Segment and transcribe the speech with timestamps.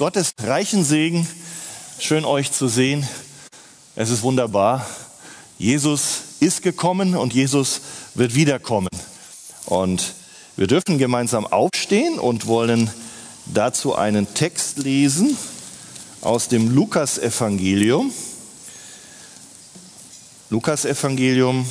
[0.00, 1.28] Gottes reichen Segen.
[1.98, 3.06] Schön euch zu sehen.
[3.96, 4.86] Es ist wunderbar.
[5.58, 7.82] Jesus ist gekommen und Jesus
[8.14, 8.88] wird wiederkommen.
[9.66, 10.14] Und
[10.56, 12.90] wir dürfen gemeinsam aufstehen und wollen
[13.44, 15.36] dazu einen Text lesen
[16.22, 18.10] aus dem Lukas-Evangelium.
[20.48, 21.66] Lukas-Evangelium,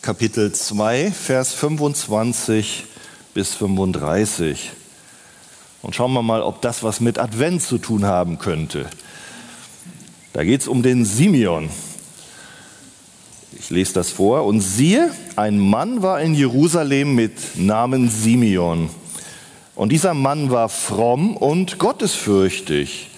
[0.00, 2.84] Kapitel 2, Vers 25
[3.34, 4.70] bis 35.
[5.82, 8.86] Und schauen wir mal, ob das was mit Advent zu tun haben könnte.
[10.32, 11.68] Da geht es um den Simeon.
[13.58, 14.44] Ich lese das vor.
[14.44, 18.88] Und siehe, ein Mann war in Jerusalem mit Namen Simeon.
[19.74, 23.10] Und dieser Mann war fromm und gottesfürchtig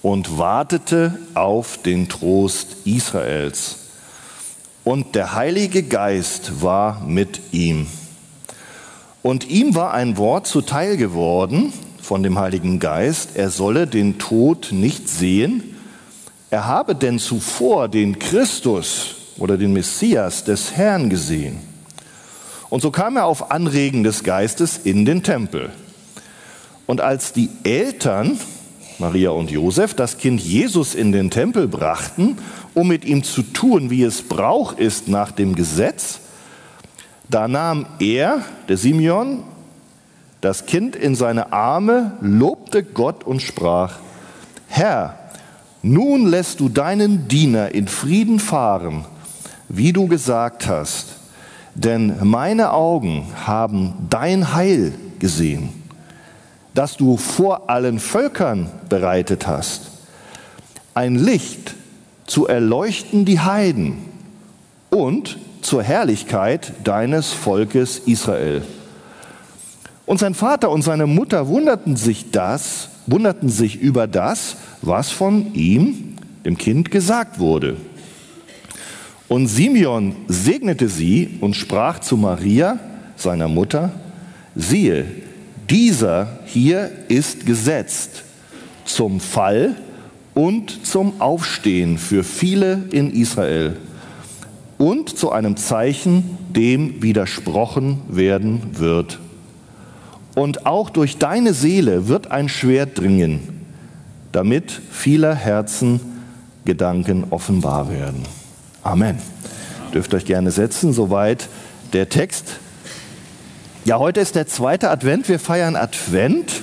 [0.00, 3.76] und wartete auf den Trost Israels.
[4.84, 7.86] Und der Heilige Geist war mit ihm.
[9.22, 11.72] Und ihm war ein Wort zuteil geworden,
[12.08, 15.76] von dem Heiligen Geist, er solle den Tod nicht sehen.
[16.48, 21.58] Er habe denn zuvor den Christus oder den Messias des Herrn gesehen.
[22.70, 25.68] Und so kam er auf Anregen des Geistes in den Tempel.
[26.86, 28.40] Und als die Eltern,
[28.98, 32.38] Maria und Josef, das Kind Jesus in den Tempel brachten,
[32.72, 36.20] um mit ihm zu tun, wie es Brauch ist nach dem Gesetz,
[37.28, 39.44] da nahm er, der Simeon,
[40.48, 43.96] das Kind in seine Arme, lobte Gott und sprach,
[44.66, 45.18] Herr,
[45.82, 49.04] nun lässt du deinen Diener in Frieden fahren,
[49.68, 51.16] wie du gesagt hast,
[51.74, 55.68] denn meine Augen haben dein Heil gesehen,
[56.72, 59.90] das du vor allen Völkern bereitet hast,
[60.94, 61.74] ein Licht
[62.26, 63.98] zu erleuchten die Heiden
[64.88, 68.62] und zur Herrlichkeit deines Volkes Israel.
[70.08, 75.52] Und sein Vater und seine Mutter wunderten sich das, wunderten sich über das, was von
[75.52, 77.76] ihm, dem Kind, gesagt wurde.
[79.28, 82.78] Und Simeon segnete sie und sprach zu Maria,
[83.16, 83.90] seiner Mutter,
[84.54, 85.04] siehe,
[85.68, 88.24] dieser hier ist gesetzt
[88.86, 89.76] zum Fall
[90.32, 93.76] und zum Aufstehen für viele in Israel
[94.78, 99.18] und zu einem Zeichen, dem widersprochen werden wird.
[100.38, 103.66] Und auch durch deine Seele wird ein Schwert dringen,
[104.30, 105.98] damit vieler Herzen
[106.64, 108.22] Gedanken offenbar werden.
[108.84, 109.18] Amen.
[109.92, 111.48] Dürft euch gerne setzen, soweit
[111.92, 112.60] der Text.
[113.84, 115.28] Ja, heute ist der zweite Advent.
[115.28, 116.62] Wir feiern Advent.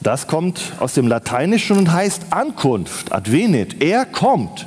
[0.00, 3.82] Das kommt aus dem Lateinischen und heißt Ankunft, Advenit.
[3.82, 4.66] Er kommt.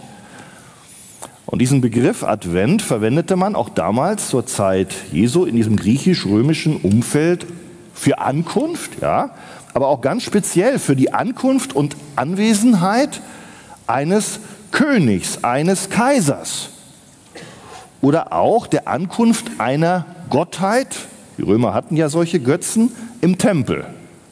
[1.47, 7.47] Und diesen Begriff Advent verwendete man auch damals zur Zeit Jesu in diesem griechisch-römischen Umfeld
[8.02, 9.30] für Ankunft, ja,
[9.76, 13.22] aber auch ganz speziell für die Ankunft und Anwesenheit
[13.86, 14.40] eines
[14.72, 16.70] Königs, eines Kaisers
[18.02, 20.88] oder auch der Ankunft einer Gottheit.
[21.38, 22.92] Die Römer hatten ja solche Götzen
[23.22, 23.86] im Tempel.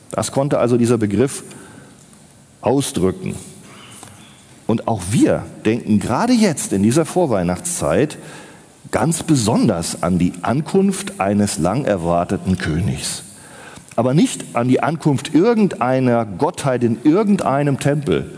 [0.10, 1.44] Das konnte also dieser Begriff
[2.62, 3.36] ausdrücken.
[4.66, 8.18] Und auch wir denken gerade jetzt in dieser Vorweihnachtszeit
[8.90, 13.26] ganz besonders an die Ankunft eines lang erwarteten Königs
[14.00, 18.32] aber nicht an die Ankunft irgendeiner Gottheit in irgendeinem Tempel.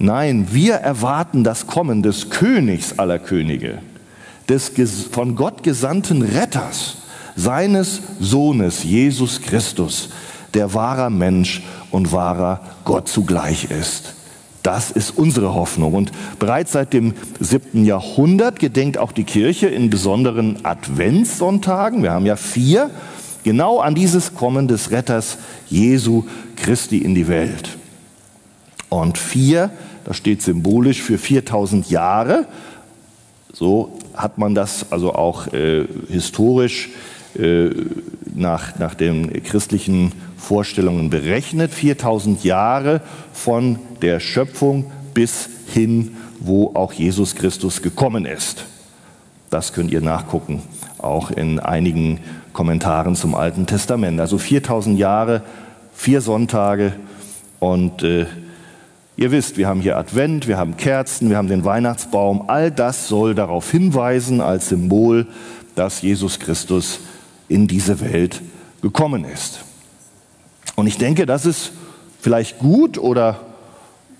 [0.00, 3.78] Nein, wir erwarten das Kommen des Königs aller Könige,
[4.48, 4.72] des
[5.12, 6.96] von Gott gesandten Retters,
[7.36, 10.08] seines Sohnes Jesus Christus,
[10.54, 14.14] der wahrer Mensch und wahrer Gott zugleich ist.
[14.64, 15.94] Das ist unsere Hoffnung.
[15.94, 16.10] Und
[16.40, 22.02] bereits seit dem siebten Jahrhundert gedenkt auch die Kirche in besonderen Adventssonntagen.
[22.02, 22.90] Wir haben ja vier
[23.44, 25.38] genau an dieses Kommen des Retters
[25.68, 26.24] Jesu
[26.56, 27.76] Christi in die Welt.
[28.88, 29.70] Und vier,
[30.04, 32.46] das steht symbolisch für 4000 Jahre.
[33.52, 36.90] So hat man das also auch äh, historisch
[37.38, 37.70] äh,
[38.34, 41.72] nach, nach den christlichen Vorstellungen berechnet.
[41.72, 43.00] 4000 Jahre
[43.32, 48.64] von der Schöpfung bis hin, wo auch Jesus Christus gekommen ist.
[49.50, 50.62] Das könnt ihr nachgucken,
[50.98, 52.20] auch in einigen
[52.58, 54.18] Kommentaren zum Alten Testament.
[54.18, 55.42] Also 4000 Jahre,
[55.94, 56.92] vier Sonntage
[57.60, 58.26] und äh,
[59.16, 62.48] ihr wisst, wir haben hier Advent, wir haben Kerzen, wir haben den Weihnachtsbaum.
[62.48, 65.28] All das soll darauf hinweisen als Symbol,
[65.76, 66.98] dass Jesus Christus
[67.46, 68.42] in diese Welt
[68.82, 69.60] gekommen ist.
[70.74, 71.70] Und ich denke, das ist
[72.20, 73.38] vielleicht gut oder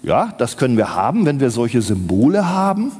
[0.04, 2.92] ja, das können wir haben, wenn wir solche Symbole haben,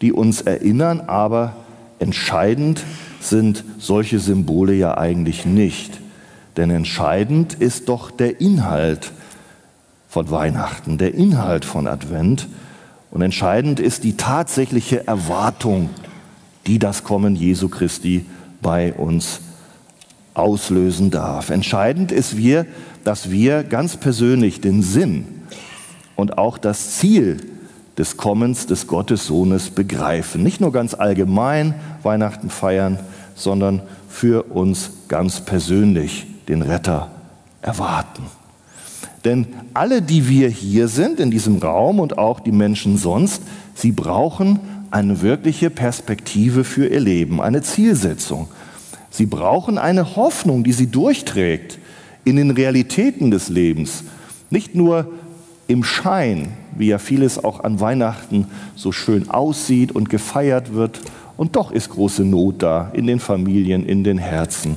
[0.00, 1.54] die uns erinnern, aber
[2.00, 2.82] entscheidend
[3.22, 5.98] sind solche Symbole ja eigentlich nicht.
[6.56, 9.12] Denn entscheidend ist doch der Inhalt
[10.08, 12.48] von Weihnachten, der Inhalt von Advent.
[13.10, 15.90] Und entscheidend ist die tatsächliche Erwartung,
[16.66, 18.26] die das Kommen Jesu Christi
[18.60, 19.40] bei uns
[20.34, 21.50] auslösen darf.
[21.50, 22.66] Entscheidend ist wir,
[23.04, 25.26] dass wir ganz persönlich den Sinn
[26.16, 27.38] und auch das Ziel
[27.98, 30.42] des Kommens des Gottessohnes begreifen.
[30.42, 32.98] Nicht nur ganz allgemein Weihnachten feiern,
[33.34, 37.10] sondern für uns ganz persönlich den Retter
[37.60, 38.24] erwarten.
[39.24, 43.42] Denn alle, die wir hier sind, in diesem Raum und auch die Menschen sonst,
[43.74, 44.58] sie brauchen
[44.90, 48.48] eine wirkliche Perspektive für ihr Leben, eine Zielsetzung.
[49.10, 51.78] Sie brauchen eine Hoffnung, die sie durchträgt
[52.24, 54.04] in den Realitäten des Lebens.
[54.50, 55.10] Nicht nur
[55.68, 61.00] im Schein, wie ja vieles auch an Weihnachten so schön aussieht und gefeiert wird.
[61.36, 64.76] Und doch ist große Not da in den Familien, in den Herzen.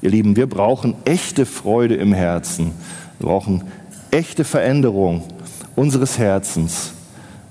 [0.00, 2.72] Ihr Lieben, wir brauchen echte Freude im Herzen.
[3.18, 3.62] Wir brauchen
[4.10, 5.22] echte Veränderung
[5.76, 6.92] unseres Herzens.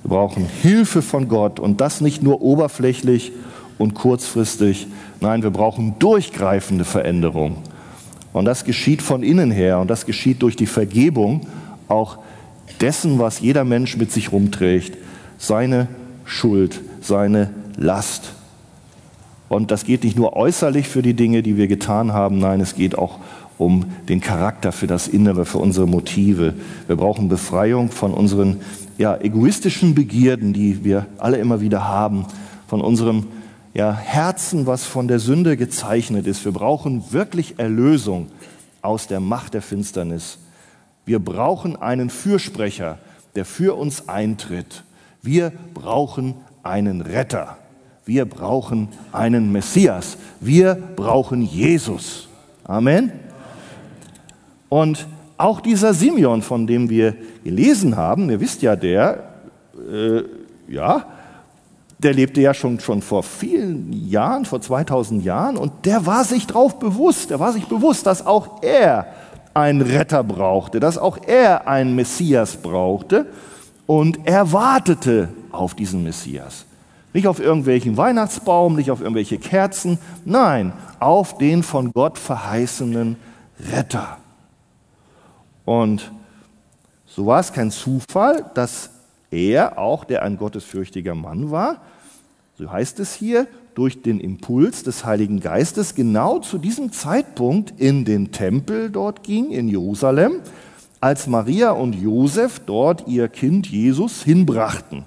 [0.03, 3.31] Wir brauchen Hilfe von Gott und das nicht nur oberflächlich
[3.77, 4.87] und kurzfristig.
[5.19, 7.57] Nein, wir brauchen durchgreifende Veränderung.
[8.33, 11.47] Und das geschieht von innen her und das geschieht durch die Vergebung
[11.87, 12.17] auch
[12.79, 14.97] dessen, was jeder Mensch mit sich rumträgt,
[15.37, 15.87] seine
[16.25, 18.33] Schuld, seine Last.
[19.49, 22.75] Und das geht nicht nur äußerlich für die Dinge, die wir getan haben, nein, es
[22.75, 23.19] geht auch
[23.57, 26.55] um den Charakter, für das Innere, für unsere Motive.
[26.87, 28.61] Wir brauchen Befreiung von unseren
[28.97, 32.25] ja, egoistischen Begierden, die wir alle immer wieder haben,
[32.67, 33.27] von unserem
[33.73, 36.43] ja, Herzen, was von der Sünde gezeichnet ist.
[36.43, 38.27] Wir brauchen wirklich Erlösung
[38.81, 40.39] aus der Macht der Finsternis.
[41.05, 42.97] Wir brauchen einen Fürsprecher,
[43.35, 44.83] der für uns eintritt.
[45.21, 47.57] Wir brauchen einen Retter.
[48.05, 50.17] Wir brauchen einen Messias.
[50.39, 52.27] Wir brauchen Jesus.
[52.63, 53.11] Amen.
[54.69, 55.07] Und
[55.37, 59.23] auch dieser Simeon, von dem wir gelesen haben, ihr wisst ja, der,
[59.91, 60.21] äh,
[60.71, 61.05] ja,
[61.99, 66.47] der lebte ja schon, schon vor vielen Jahren, vor 2000 Jahren, und der war sich
[66.47, 69.07] darauf bewusst, der war sich bewusst, dass auch er
[69.53, 73.27] einen Retter brauchte, dass auch er einen Messias brauchte,
[73.87, 76.65] und er wartete auf diesen Messias.
[77.13, 83.17] Nicht auf irgendwelchen Weihnachtsbaum, nicht auf irgendwelche Kerzen, nein, auf den von Gott verheißenen
[83.73, 84.17] Retter.
[85.65, 86.11] Und
[87.05, 88.91] so war es kein Zufall, dass
[89.29, 91.81] er auch, der ein gottesfürchtiger Mann war,
[92.57, 98.05] so heißt es hier, durch den Impuls des Heiligen Geistes genau zu diesem Zeitpunkt in
[98.05, 100.41] den Tempel dort ging, in Jerusalem,
[100.99, 105.03] als Maria und Josef dort ihr Kind Jesus hinbrachten.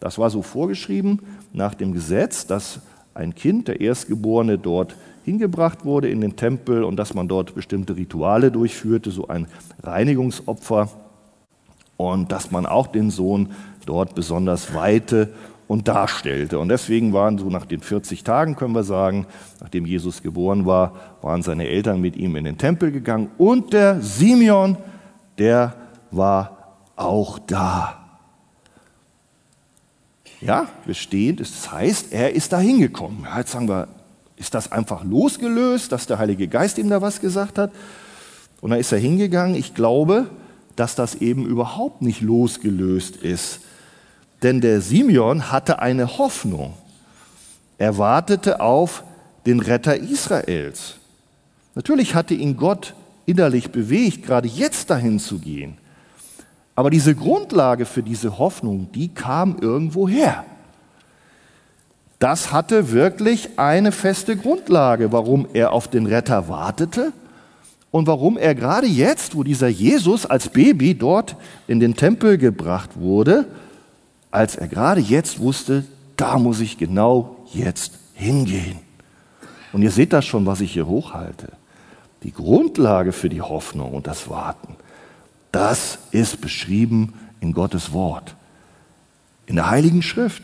[0.00, 1.20] Das war so vorgeschrieben
[1.52, 2.80] nach dem Gesetz, dass
[3.14, 7.96] ein Kind, der Erstgeborene, dort hingebracht wurde in den Tempel und dass man dort bestimmte
[7.96, 9.46] Rituale durchführte, so ein
[9.82, 10.90] Reinigungsopfer
[11.96, 13.50] und dass man auch den Sohn
[13.86, 15.30] dort besonders weite
[15.66, 16.58] und darstellte.
[16.58, 19.26] Und deswegen waren so nach den 40 Tagen, können wir sagen,
[19.60, 24.00] nachdem Jesus geboren war, waren seine Eltern mit ihm in den Tempel gegangen und der
[24.00, 24.76] Simeon,
[25.38, 25.74] der
[26.10, 28.00] war auch da.
[30.40, 33.26] Ja, wir stehen, das heißt, er ist da hingekommen.
[33.36, 33.88] Jetzt sagen wir,
[34.36, 37.72] ist das einfach losgelöst, dass der Heilige Geist ihm da was gesagt hat?
[38.60, 39.54] Und dann ist er hingegangen.
[39.54, 40.26] Ich glaube,
[40.76, 43.60] dass das eben überhaupt nicht losgelöst ist.
[44.44, 46.74] Denn der Simeon hatte eine Hoffnung.
[47.78, 49.02] Er wartete auf
[49.44, 50.94] den Retter Israels.
[51.74, 52.94] Natürlich hatte ihn Gott
[53.26, 55.78] innerlich bewegt, gerade jetzt dahin zu gehen.
[56.76, 60.44] Aber diese Grundlage für diese Hoffnung, die kam irgendwo her
[62.24, 67.12] das hatte wirklich eine feste Grundlage, warum er auf den Retter wartete
[67.90, 71.36] und warum er gerade jetzt, wo dieser Jesus als Baby dort
[71.66, 73.44] in den Tempel gebracht wurde,
[74.34, 75.84] als er gerade jetzt wusste,
[76.16, 78.80] da muss ich genau jetzt hingehen.
[79.72, 81.52] Und ihr seht das schon, was ich hier hochhalte.
[82.24, 84.76] Die Grundlage für die Hoffnung und das Warten,
[85.52, 88.34] das ist beschrieben in Gottes Wort,
[89.46, 90.42] in der Heiligen Schrift.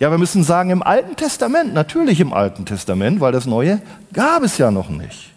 [0.00, 3.80] Ja, wir müssen sagen, im Alten Testament, natürlich im Alten Testament, weil das Neue
[4.12, 5.30] gab es ja noch nicht.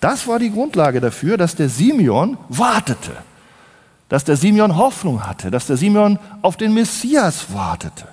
[0.00, 3.12] Das war die Grundlage dafür, dass der Simeon wartete,
[4.08, 8.08] dass der Simeon Hoffnung hatte, dass der Simeon auf den Messias wartete.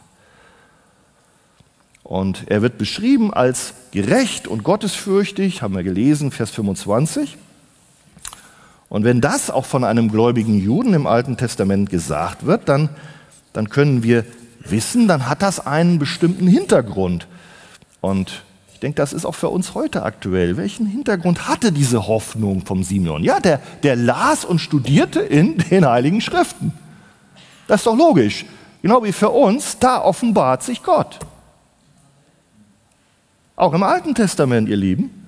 [2.03, 7.37] Und er wird beschrieben als gerecht und gottesfürchtig, haben wir gelesen, Vers 25.
[8.89, 12.89] Und wenn das auch von einem gläubigen Juden im Alten Testament gesagt wird, dann,
[13.53, 14.23] dann können wir
[14.59, 17.27] wissen, dann hat das einen bestimmten Hintergrund.
[18.01, 18.43] Und
[18.85, 20.57] denke, das ist auch für uns heute aktuell.
[20.57, 23.23] Welchen Hintergrund hatte diese Hoffnung vom Simeon?
[23.23, 26.71] Ja, der, der las und studierte in den Heiligen Schriften.
[27.67, 28.45] Das ist doch logisch.
[28.81, 31.17] Genau wie für uns, da offenbart sich Gott.
[33.55, 35.27] Auch im Alten Testament, ihr Lieben.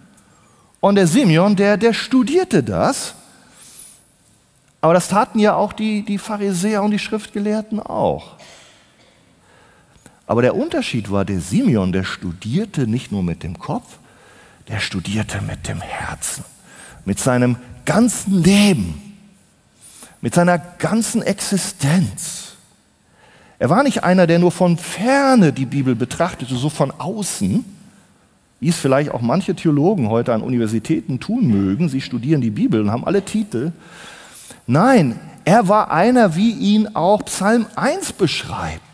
[0.80, 3.16] Und der Simeon, der, der studierte das.
[4.82, 8.37] Aber das taten ja auch die, die Pharisäer und die Schriftgelehrten auch.
[10.28, 13.98] Aber der Unterschied war, der Simeon, der studierte nicht nur mit dem Kopf,
[14.68, 16.44] der studierte mit dem Herzen,
[17.06, 17.56] mit seinem
[17.86, 19.02] ganzen Leben,
[20.20, 22.56] mit seiner ganzen Existenz.
[23.58, 27.64] Er war nicht einer, der nur von ferne die Bibel betrachtete, so von außen,
[28.60, 31.88] wie es vielleicht auch manche Theologen heute an Universitäten tun mögen.
[31.88, 33.72] Sie studieren die Bibel und haben alle Titel.
[34.66, 38.87] Nein, er war einer, wie ihn auch Psalm 1 beschreibt.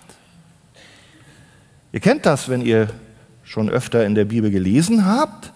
[1.94, 2.90] Ihr kennt das, wenn ihr
[3.44, 5.54] schon öfter in der Bibel gelesen habt.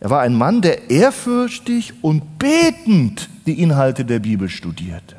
[0.00, 5.16] Er war ein Mann, der ehrfürchtig und betend die Inhalte der Bibel studierte.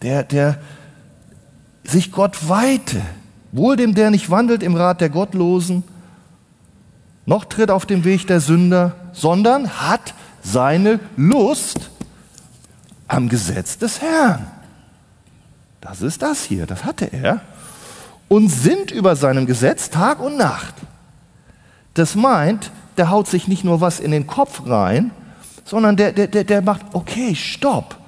[0.00, 0.58] Der, der
[1.84, 3.02] sich Gott weihte.
[3.52, 5.84] Wohl dem, der nicht wandelt im Rat der Gottlosen,
[7.26, 11.90] noch tritt auf dem Weg der Sünder, sondern hat seine Lust
[13.08, 14.46] am Gesetz des Herrn.
[15.82, 17.42] Das ist das hier, das hatte er
[18.32, 20.74] und sind über seinem Gesetz Tag und Nacht.
[21.92, 25.10] Das meint, der haut sich nicht nur was in den Kopf rein,
[25.66, 27.98] sondern der, der, der, macht, okay, stopp.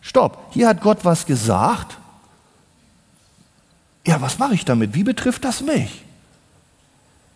[0.00, 0.48] Stopp.
[0.50, 1.96] Hier hat Gott was gesagt.
[4.04, 4.94] Ja, was mache ich damit?
[4.94, 6.04] Wie betrifft das mich?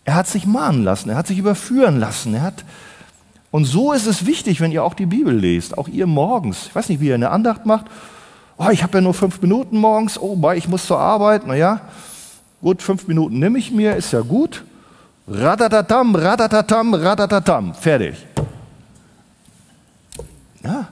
[0.05, 2.65] Er hat sich mahnen lassen, er hat sich überführen lassen, er hat
[3.53, 6.67] und so ist es wichtig, wenn ihr auch die Bibel lest, auch ihr morgens.
[6.67, 7.87] Ich weiß nicht, wie ihr eine Andacht macht
[8.59, 11.81] oh, ich habe ja nur fünf Minuten morgens, oh, ich muss zur Arbeit, naja,
[12.61, 14.65] gut, fünf Minuten nehme ich mir, ist ja gut.
[15.29, 18.15] Radatatam, radatatam, radatatam, fertig.
[20.63, 20.89] Ja,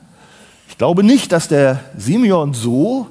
[0.68, 3.08] ich glaube nicht, dass der Simeon so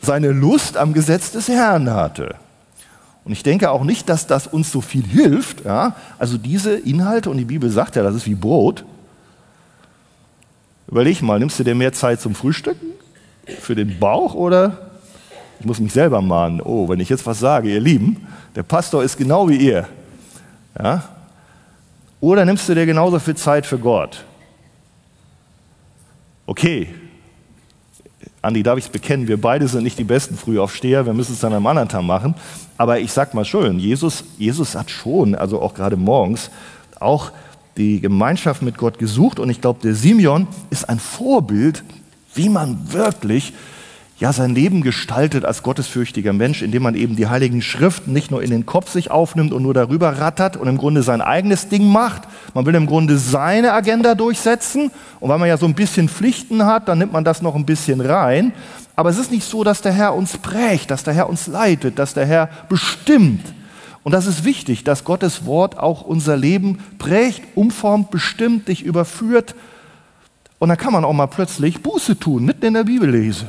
[0.00, 2.36] seine Lust am Gesetz des Herrn hatte.
[3.24, 5.64] Und ich denke auch nicht, dass das uns so viel hilft.
[5.64, 5.96] Ja?
[6.18, 8.84] Also diese Inhalte, und die Bibel sagt ja, das ist wie Brot.
[10.86, 12.86] Überleg mal, nimmst du dir mehr Zeit zum Frühstücken
[13.46, 14.90] für den Bauch oder
[15.60, 19.02] ich muss mich selber mahnen, oh, wenn ich jetzt was sage, ihr Lieben, der Pastor
[19.02, 19.88] ist genau wie ihr.
[20.78, 21.04] Ja?
[22.20, 24.24] Oder nimmst du dir genauso viel Zeit für Gott?
[26.46, 26.88] Okay,
[28.44, 31.40] Andi, darf ich es bekennen, wir beide sind nicht die besten Frühaufsteher, wir müssen es
[31.40, 32.34] dann am anderen Tag machen.
[32.76, 36.50] Aber ich sag mal schön, Jesus, Jesus hat schon, also auch gerade morgens,
[37.00, 37.32] auch
[37.78, 41.82] die Gemeinschaft mit Gott gesucht und ich glaube, der Simeon ist ein Vorbild
[42.34, 43.52] wie man wirklich
[44.18, 48.42] ja sein Leben gestaltet als gottesfürchtiger Mensch, indem man eben die heiligen Schriften nicht nur
[48.42, 51.88] in den Kopf sich aufnimmt und nur darüber rattert und im Grunde sein eigenes Ding
[51.88, 52.22] macht.
[52.54, 56.64] Man will im Grunde seine Agenda durchsetzen und weil man ja so ein bisschen Pflichten
[56.64, 58.52] hat, dann nimmt man das noch ein bisschen rein.
[58.96, 61.98] Aber es ist nicht so, dass der Herr uns prägt, dass der Herr uns leitet,
[61.98, 63.42] dass der Herr bestimmt.
[64.04, 69.56] Und das ist wichtig, dass Gottes Wort auch unser Leben prägt, umformt, bestimmt, dich überführt
[70.58, 73.46] und dann kann man auch mal plötzlich Buße tun, mitten in der Bibellese.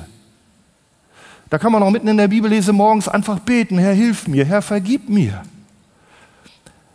[1.50, 4.62] Da kann man auch mitten in der Bibellese morgens einfach beten, Herr, hilf mir, Herr,
[4.62, 5.44] vergib mir.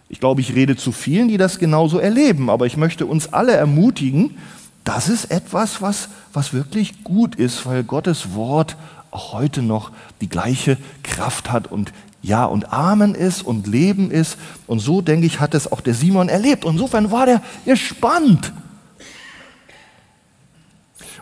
[0.08, 3.52] Ich glaube, ich rede zu vielen, die das genauso erleben, aber ich möchte uns alle
[3.52, 4.36] ermutigen,
[4.84, 8.76] das ist etwas, was, was wirklich gut ist, weil Gottes Wort
[9.10, 14.36] auch heute noch die gleiche Kraft hat und Ja und Amen ist und Leben ist.
[14.66, 16.64] Und so, denke ich, hat es auch der Simon erlebt.
[16.64, 18.52] Und insofern war der gespannt.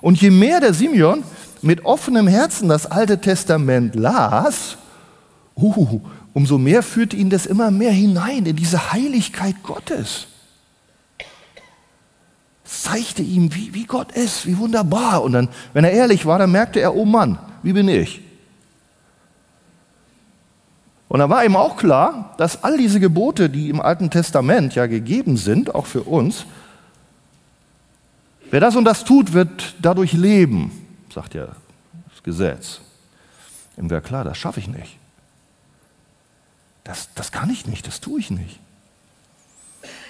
[0.01, 1.25] Und je mehr der Simeon
[1.63, 4.77] mit offenem Herzen das Alte Testament las,
[5.57, 6.01] uh,
[6.35, 10.29] umso mehr führte ihn das immer mehr hinein in diese Heiligkeit Gottes.
[12.65, 15.23] Es zeigte ihm, wie, wie Gott ist, wie wunderbar.
[15.23, 18.21] Und dann, wenn er ehrlich war, dann merkte er, oh Mann, wie bin ich?
[21.09, 24.87] Und da war ihm auch klar, dass all diese Gebote, die im Alten Testament ja
[24.87, 26.45] gegeben sind, auch für uns,
[28.51, 30.71] Wer das und das tut, wird dadurch leben,
[31.13, 31.49] sagt ja
[32.11, 32.81] das Gesetz.
[33.77, 34.97] Ihm wäre klar, das schaffe ich nicht.
[36.85, 38.59] Das, das kann ich nicht, das tue ich nicht.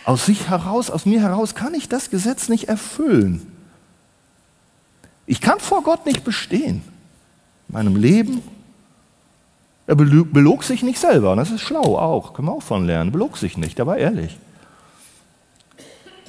[0.05, 3.53] Aus sich heraus, aus mir heraus kann ich das Gesetz nicht erfüllen.
[5.27, 6.83] Ich kann vor Gott nicht bestehen.
[7.69, 8.43] In meinem Leben.
[9.87, 11.33] Er belog sich nicht selber.
[11.33, 12.33] Und das ist schlau auch.
[12.33, 13.13] Können wir auch von lernen.
[13.13, 13.77] Belog sich nicht.
[13.77, 14.39] Der war ehrlich.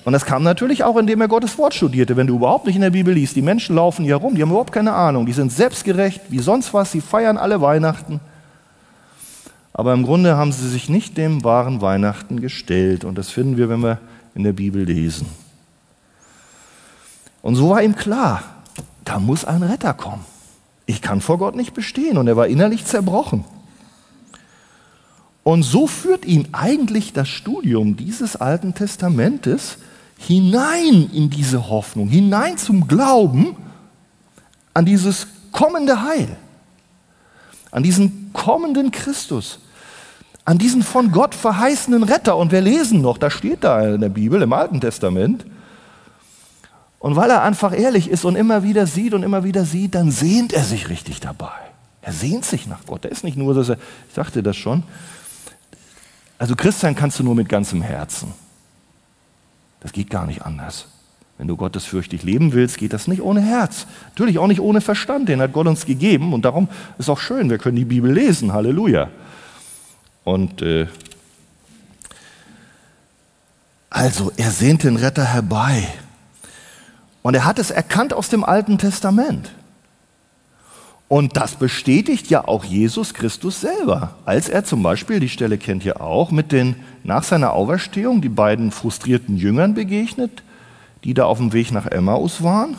[0.05, 2.15] Und das kam natürlich auch, indem er Gottes Wort studierte.
[2.15, 4.49] Wenn du überhaupt nicht in der Bibel liest, die Menschen laufen hier rum, die haben
[4.49, 8.19] überhaupt keine Ahnung, die sind selbstgerecht wie sonst was, sie feiern alle Weihnachten.
[9.73, 13.05] Aber im Grunde haben sie sich nicht dem wahren Weihnachten gestellt.
[13.05, 13.99] Und das finden wir, wenn wir
[14.35, 15.27] in der Bibel lesen.
[17.41, 18.43] Und so war ihm klar,
[19.05, 20.25] da muss ein Retter kommen.
[20.85, 22.17] Ich kann vor Gott nicht bestehen.
[22.17, 23.45] Und er war innerlich zerbrochen.
[25.43, 29.77] Und so führt ihn eigentlich das Studium dieses Alten Testamentes
[30.19, 33.55] hinein in diese Hoffnung, hinein zum Glauben
[34.73, 36.35] an dieses kommende Heil,
[37.71, 39.59] an diesen kommenden Christus,
[40.45, 42.35] an diesen von Gott verheißenen Retter.
[42.35, 45.45] Und wir lesen noch, da steht da in der Bibel, im Alten Testament.
[46.99, 50.11] Und weil er einfach ehrlich ist und immer wieder sieht und immer wieder sieht, dann
[50.11, 51.51] sehnt er sich richtig dabei.
[52.01, 53.05] Er sehnt sich nach Gott.
[53.05, 53.77] Er ist nicht nur, dass er,
[54.09, 54.83] ich sagte das schon,
[56.37, 58.33] also Christian kannst du nur mit ganzem Herzen.
[59.79, 60.87] Das geht gar nicht anders.
[61.37, 63.87] Wenn du gottesfürchtig leben willst, geht das nicht ohne Herz.
[64.09, 66.33] Natürlich auch nicht ohne Verstand, den hat Gott uns gegeben.
[66.33, 66.67] Und darum
[66.97, 68.51] ist auch schön, wir können die Bibel lesen.
[68.51, 69.09] Halleluja.
[70.25, 70.87] Und äh,
[73.89, 75.87] also, er sehnt den Retter herbei.
[77.21, 79.51] Und er hat es erkannt aus dem Alten Testament.
[81.07, 85.83] Und das bestätigt ja auch Jesus Christus selber, als er zum Beispiel, die Stelle kennt
[85.83, 90.43] ihr auch, mit den nach seiner Auferstehung die beiden frustrierten Jüngern begegnet,
[91.03, 92.77] die da auf dem Weg nach Emmaus waren.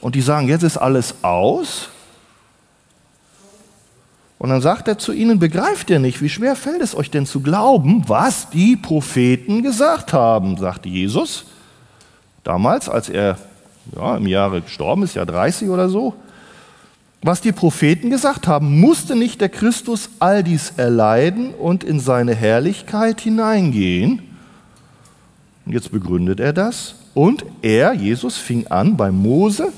[0.00, 1.88] Und die sagen, jetzt ist alles aus.
[4.38, 7.26] Und dann sagt er zu ihnen, begreift ihr nicht, wie schwer fällt es euch denn
[7.26, 11.44] zu glauben, was die Propheten gesagt haben, sagte Jesus.
[12.42, 13.36] Damals, als er
[13.94, 16.14] ja, im Jahre gestorben ist, ja 30 oder so,
[17.22, 22.34] was die Propheten gesagt haben, musste nicht der Christus all dies erleiden und in seine
[22.34, 24.22] Herrlichkeit hineingehen?
[25.66, 26.94] Und jetzt begründet er das.
[27.12, 29.70] Und er, Jesus, fing an bei Mose,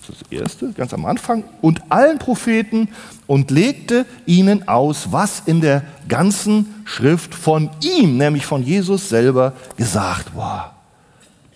[0.00, 2.88] das ist das Erste, ganz am Anfang, und allen Propheten
[3.26, 9.52] und legte ihnen aus, was in der ganzen Schrift von ihm, nämlich von Jesus selber,
[9.76, 10.76] gesagt war.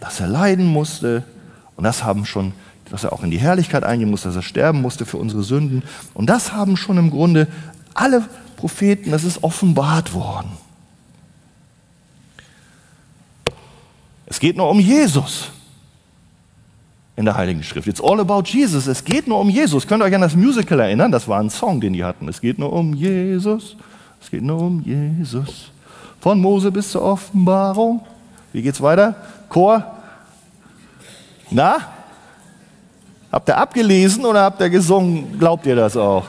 [0.01, 1.23] Dass er leiden musste,
[1.77, 2.53] und das haben schon
[2.93, 5.83] dass er auch in die Herrlichkeit eingehen muss, dass er sterben musste für unsere Sünden.
[6.13, 7.49] Und das haben schon im Grunde
[7.95, 8.23] alle
[8.57, 10.51] Propheten, das ist offenbart worden.
[14.27, 15.49] Es geht nur um Jesus
[17.17, 17.89] in der Heiligen Schrift.
[17.89, 18.87] It's all about Jesus.
[18.87, 19.87] Es geht nur um Jesus.
[19.87, 21.11] Könnt ihr euch an das Musical erinnern?
[21.11, 22.29] Das war ein Song, den die hatten.
[22.29, 23.75] Es geht nur um Jesus.
[24.21, 25.71] Es geht nur um Jesus.
[26.21, 28.05] Von Mose bis zur Offenbarung.
[28.53, 29.17] Wie geht's weiter?
[29.49, 29.97] Chor?
[31.51, 31.79] Na?
[33.33, 35.39] Habt ihr abgelesen oder habt ihr gesungen?
[35.39, 36.27] Glaubt ihr das auch?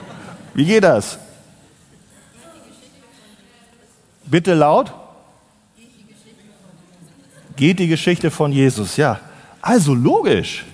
[0.53, 1.19] Wie geht das?
[4.25, 4.93] Bitte laut.
[7.57, 9.19] Geht die Geschichte von Jesus, ja.
[9.61, 10.65] Also logisch.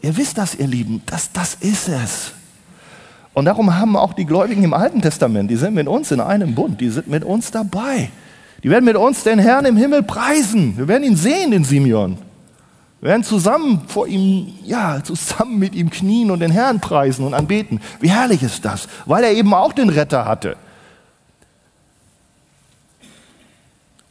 [0.00, 2.32] Ihr wisst das, ihr Lieben, das, das ist es.
[3.34, 6.54] Und darum haben auch die Gläubigen im Alten Testament, die sind mit uns in einem
[6.54, 8.10] Bund, die sind mit uns dabei.
[8.64, 10.76] Die werden mit uns den Herrn im Himmel preisen.
[10.76, 12.18] Wir werden ihn sehen, den Simeon.
[13.00, 17.34] Wir werden zusammen vor ihm, ja, zusammen mit ihm knien und den Herrn preisen und
[17.34, 17.80] anbeten.
[18.00, 20.56] Wie herrlich ist das, weil er eben auch den Retter hatte.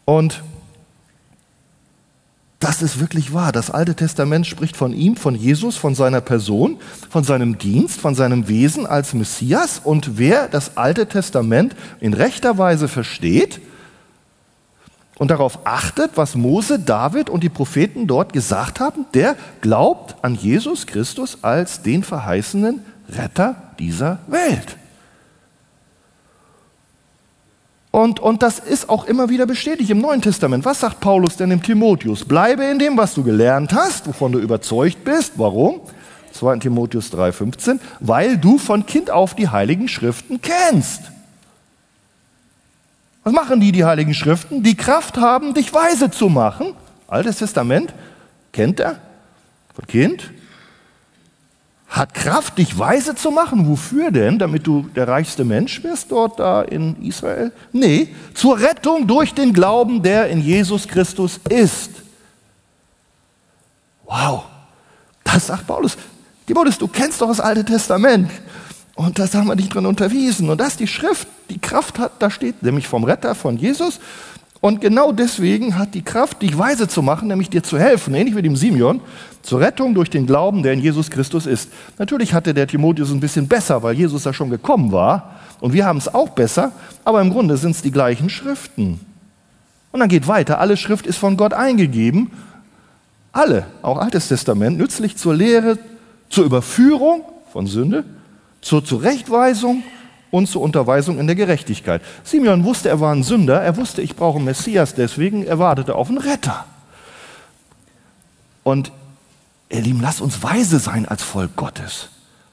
[0.06, 0.42] Und
[2.60, 3.52] das ist wirklich wahr.
[3.52, 8.16] Das Alte Testament spricht von ihm, von Jesus, von seiner Person, von seinem Dienst, von
[8.16, 9.82] seinem Wesen als Messias.
[9.84, 13.60] Und wer das Alte Testament in rechter Weise versteht,
[15.18, 20.36] und darauf achtet, was Mose, David und die Propheten dort gesagt haben, der glaubt an
[20.36, 24.78] Jesus Christus als den verheißenen Retter dieser Welt.
[27.90, 30.66] Und, und das ist auch immer wieder bestätigt im Neuen Testament.
[30.66, 32.26] Was sagt Paulus denn dem Timotheus?
[32.26, 35.34] Bleibe in dem, was du gelernt hast, wovon du überzeugt bist.
[35.38, 35.80] Warum?
[36.34, 36.58] 2.
[36.58, 37.80] Timotheus 3,15.
[38.00, 41.12] Weil du von Kind auf die Heiligen Schriften kennst
[43.28, 44.64] was machen die, die Heiligen Schriften?
[44.64, 46.74] Die Kraft haben, dich weise zu machen.
[47.10, 47.94] Altes Testament,
[48.54, 49.02] kennt er?
[49.76, 50.32] Von Kind?
[51.90, 53.68] Hat Kraft, dich weise zu machen.
[53.68, 54.40] Wofür denn?
[54.40, 57.52] Damit du der reichste Mensch wirst dort da in Israel?
[57.74, 61.92] Nee, zur Rettung durch den Glauben, der in Jesus Christus ist.
[64.06, 64.46] Wow,
[65.26, 65.98] das sagt Paulus.
[66.46, 68.32] Timotheus, du kennst doch das Alte Testament.
[68.98, 70.50] Und das haben wir dich drin unterwiesen.
[70.50, 74.00] Und das die Schrift, die Kraft hat, da steht, nämlich vom Retter, von Jesus.
[74.60, 78.36] Und genau deswegen hat die Kraft, dich weise zu machen, nämlich dir zu helfen, ähnlich
[78.36, 79.02] wie dem Simeon,
[79.44, 81.70] zur Rettung durch den Glauben, der in Jesus Christus ist.
[82.00, 85.36] Natürlich hatte der Timotheus ein bisschen besser, weil Jesus da schon gekommen war.
[85.60, 86.72] Und wir haben es auch besser,
[87.06, 89.00] aber im Grunde sind es die gleichen Schriften.
[89.92, 92.32] Und dann geht weiter, alle Schrift ist von Gott eingegeben.
[93.32, 95.78] Alle, auch Altes Testament, nützlich zur Lehre,
[96.30, 97.22] zur Überführung
[97.54, 98.04] von Sünde,
[98.62, 99.84] zur Zurechtweisung
[100.32, 102.02] und zur Unterweisung in der Gerechtigkeit.
[102.24, 105.60] Simeon wusste, er war ein Sünder, er wusste, ich brauche einen Messias, deswegen er
[105.96, 106.66] auf einen Retter.
[108.64, 108.92] Und
[109.70, 112.10] ihr Lieben, lasst uns weise sein als Volk Gottes.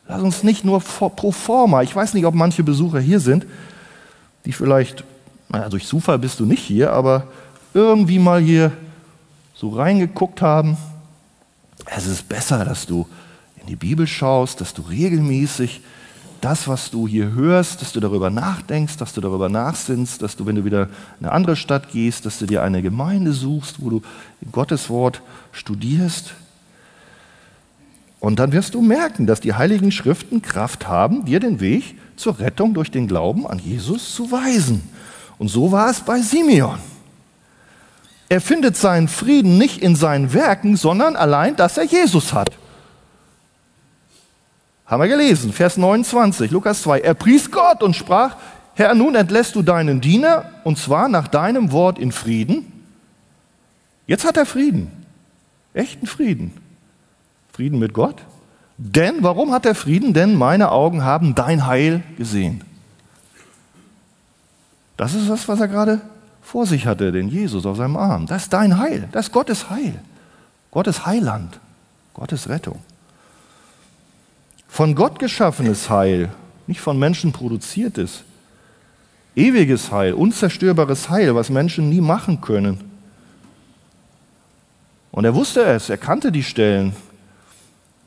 [0.06, 3.46] Lass uns nicht nur pro forma, ich weiß nicht, ob manche Besucher hier sind,
[4.44, 5.02] die vielleicht,
[5.48, 7.26] naja, durch Zufall bist du nicht hier, aber
[7.72, 8.70] irgendwie mal hier
[9.54, 10.76] so reingeguckt haben.
[11.86, 13.06] Es ist besser, dass du
[13.64, 15.80] in die Bibel schaust, dass du regelmäßig
[16.42, 20.44] das, was du hier hörst, dass du darüber nachdenkst, dass du darüber nachsinnst, dass du,
[20.44, 23.88] wenn du wieder in eine andere Stadt gehst, dass du dir eine Gemeinde suchst, wo
[23.88, 24.02] du
[24.52, 25.22] Gottes Wort
[25.52, 26.34] studierst.
[28.20, 32.38] Und dann wirst du merken, dass die heiligen Schriften Kraft haben, dir den Weg zur
[32.38, 34.82] Rettung durch den Glauben an Jesus zu weisen.
[35.38, 36.78] Und so war es bei Simeon.
[38.28, 42.50] Er findet seinen Frieden nicht in seinen Werken, sondern allein, dass er Jesus hat.
[44.86, 47.00] Haben wir gelesen, Vers 29, Lukas 2.
[47.00, 48.36] Er pries Gott und sprach,
[48.74, 52.72] Herr, nun entlässt du deinen Diener, und zwar nach deinem Wort in Frieden.
[54.06, 54.90] Jetzt hat er Frieden,
[55.72, 56.52] echten Frieden.
[57.52, 58.16] Frieden mit Gott.
[58.76, 60.12] Denn, warum hat er Frieden?
[60.12, 62.64] Denn meine Augen haben dein Heil gesehen.
[64.96, 66.00] Das ist das, was er gerade
[66.42, 68.26] vor sich hatte, den Jesus auf seinem Arm.
[68.26, 69.94] Das ist dein Heil, das ist Gottes Heil.
[70.70, 71.60] Gottes Heiland,
[72.12, 72.80] Gottes Rettung.
[74.74, 76.30] Von Gott geschaffenes Heil,
[76.66, 78.24] nicht von Menschen produziertes.
[79.36, 82.80] Ewiges Heil, unzerstörbares Heil, was Menschen nie machen können.
[85.12, 86.92] Und er wusste es, er kannte die Stellen.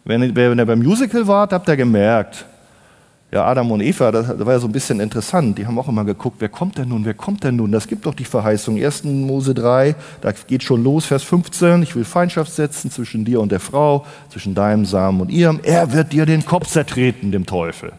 [0.04, 2.44] Wenn er beim Musical war, habt ihr gemerkt,
[3.30, 5.58] ja, Adam und Eva, das war ja so ein bisschen interessant.
[5.58, 7.74] Die haben auch immer geguckt, wer kommt denn nun, wer kommt denn nun?
[7.74, 8.82] Das gibt doch die Verheißung.
[8.82, 9.04] 1.
[9.04, 11.84] Mose 3, da geht schon los, Vers 15.
[11.84, 15.60] Ich will Feindschaft setzen zwischen dir und der Frau, zwischen deinem Samen und ihrem.
[15.64, 17.92] Er wird dir den Kopf zertreten, dem Teufel.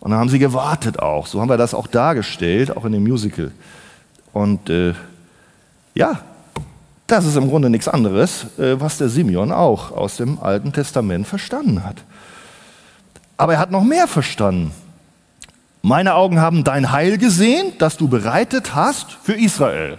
[0.00, 1.26] Und dann haben sie gewartet auch.
[1.26, 3.50] So haben wir das auch dargestellt, auch in dem Musical.
[4.34, 4.92] Und äh,
[5.94, 6.20] ja,
[7.06, 11.26] das ist im Grunde nichts anderes, äh, was der Simeon auch aus dem Alten Testament
[11.26, 12.04] verstanden hat.
[13.36, 14.72] Aber er hat noch mehr verstanden.
[15.82, 19.98] Meine Augen haben dein Heil gesehen, das du bereitet hast für Israel.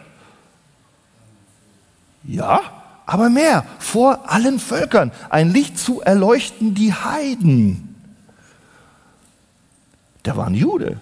[2.23, 2.61] Ja,
[3.05, 7.95] aber mehr, vor allen Völkern, ein Licht zu erleuchten die Heiden.
[10.25, 10.99] Der war ein Jude.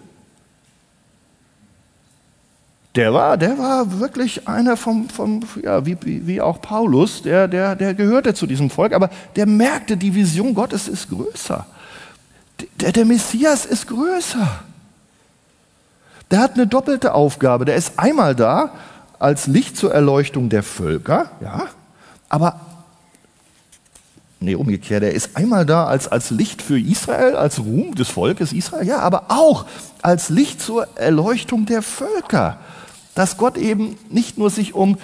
[2.96, 7.76] Der war, der war wirklich einer vom, vom ja, wie, wie auch Paulus, der, der,
[7.76, 11.66] der gehörte zu diesem Volk, aber der merkte, die Vision Gottes ist größer.
[12.80, 14.64] Der, der Messias ist größer.
[16.32, 17.66] Der hat eine doppelte Aufgabe.
[17.66, 18.72] Der ist einmal da
[19.24, 21.68] als Licht zur Erleuchtung der Völker, ja,
[22.28, 22.60] aber
[24.42, 28.52] nee, umgekehrt, er ist einmal da als, als Licht für Israel, als Ruhm des Volkes
[28.52, 29.66] Israel, ja, aber auch
[30.02, 32.58] als Licht zur Erleuchtung der Völker.
[33.16, 34.98] Dass Gott eben nicht nur sich um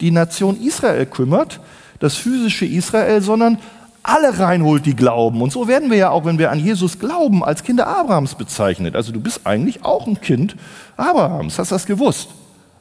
[0.00, 1.60] die Nation Israel kümmert,
[2.00, 3.58] das physische Israel, sondern
[4.02, 5.42] alle reinholt, die glauben.
[5.42, 8.96] Und so werden wir ja auch, wenn wir an Jesus glauben, als Kinder Abrahams bezeichnet.
[8.96, 10.56] Also du bist eigentlich auch ein Kind
[10.96, 11.58] Abrahams.
[11.58, 12.30] Hast du das gewusst?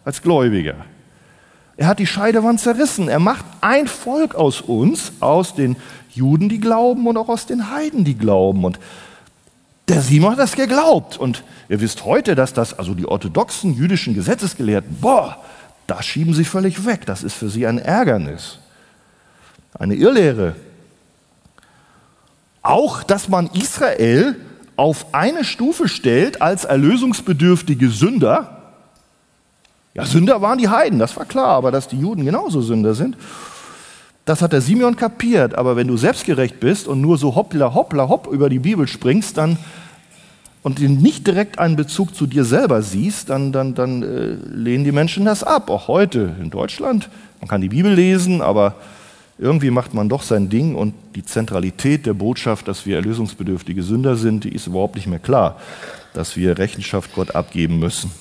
[0.06, 0.76] Als Gläubiger.
[1.78, 3.10] Er hat die Scheidewand zerrissen.
[3.10, 5.76] Er macht ein Volk aus uns, aus den
[6.12, 8.66] Juden, die glauben und auch aus den Heiden, die glauben.
[8.66, 8.80] Und
[9.88, 11.18] der Simon hat das geglaubt.
[11.18, 15.38] Und ihr wisst heute, dass das, also die orthodoxen jüdischen Gesetzesgelehrten, boah,
[15.88, 17.06] da schieben sie völlig weg.
[17.06, 18.60] Das ist für sie ein Ärgernis.
[19.74, 20.56] Eine Irrlehre.
[22.70, 24.36] Auch, dass man Israel
[24.76, 28.62] auf eine Stufe stellt als erlösungsbedürftige Sünder.
[29.96, 33.18] Ja, Sünder waren die Heiden, das war klar, aber dass die Juden genauso Sünder sind,
[34.26, 35.56] das hat der Simeon kapiert.
[35.56, 39.36] Aber wenn du selbstgerecht bist und nur so hoppla hoppla hopp über die Bibel springst,
[39.36, 39.58] dann
[40.62, 44.92] und nicht direkt einen Bezug zu dir selber siehst, dann, dann, dann äh, lehnen die
[44.92, 45.72] Menschen das ab.
[45.72, 47.10] Auch heute in Deutschland.
[47.40, 48.76] Man kann die Bibel lesen, aber
[49.40, 54.18] irgendwie macht man doch sein Ding und die Zentralität der Botschaft, dass wir erlösungsbedürftige Sünder
[54.18, 55.58] sind, die ist überhaupt nicht mehr klar,
[56.14, 58.12] dass wir Rechenschaft Gott abgeben müssen.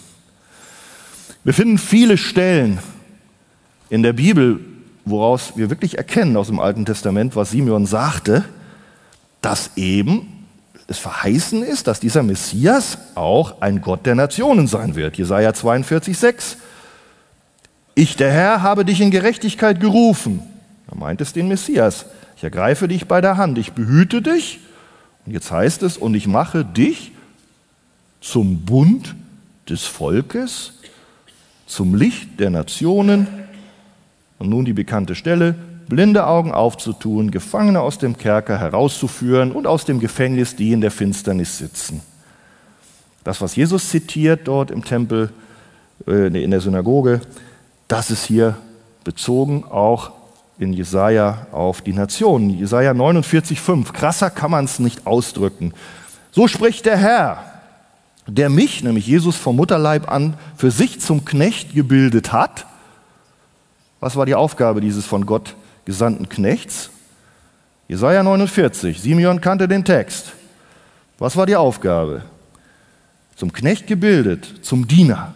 [1.43, 2.79] Wir finden viele Stellen
[3.91, 4.61] in der Bibel,
[5.05, 8.45] woraus wir wirklich erkennen aus dem Alten Testament, was Simeon sagte,
[9.41, 10.47] dass eben
[10.87, 15.19] es verheißen ist, dass dieser Messias auch ein Gott der Nationen sein wird.
[15.19, 16.59] Jesaja 42, 6.
[17.95, 20.43] Ich, der Herr, habe dich in Gerechtigkeit gerufen
[20.89, 22.07] da meint es den Messias.
[22.37, 24.61] Ich ergreife dich bei der Hand, ich behüte dich.
[25.27, 27.13] Und jetzt heißt es, und ich mache dich
[28.21, 29.15] zum Bund
[29.69, 30.73] des Volkes,
[31.67, 33.27] zum Licht der Nationen.
[34.39, 35.55] Und nun die bekannte Stelle,
[35.89, 40.91] blinde Augen aufzutun, Gefangene aus dem Kerker herauszuführen und aus dem Gefängnis die in der
[40.91, 42.01] Finsternis sitzen.
[43.25, 45.31] Das, was Jesus zitiert dort im Tempel,
[46.07, 47.21] äh, in der Synagoge,
[47.89, 48.57] das ist hier
[49.05, 50.13] bezogen auch
[50.59, 52.51] in Jesaja auf die Nationen.
[52.51, 53.93] Jesaja 49,5.
[53.93, 55.73] Krasser kann man es nicht ausdrücken.
[56.33, 57.45] So spricht der Herr,
[58.27, 62.67] der mich, nämlich Jesus vom Mutterleib an, für sich zum Knecht gebildet hat.
[64.01, 66.91] Was war die Aufgabe dieses von Gott gesandten Knechts?
[67.89, 69.01] Jesaja 49.
[69.01, 70.33] Simeon kannte den Text.
[71.19, 72.23] Was war die Aufgabe?
[73.35, 75.35] Zum Knecht gebildet, zum Diener,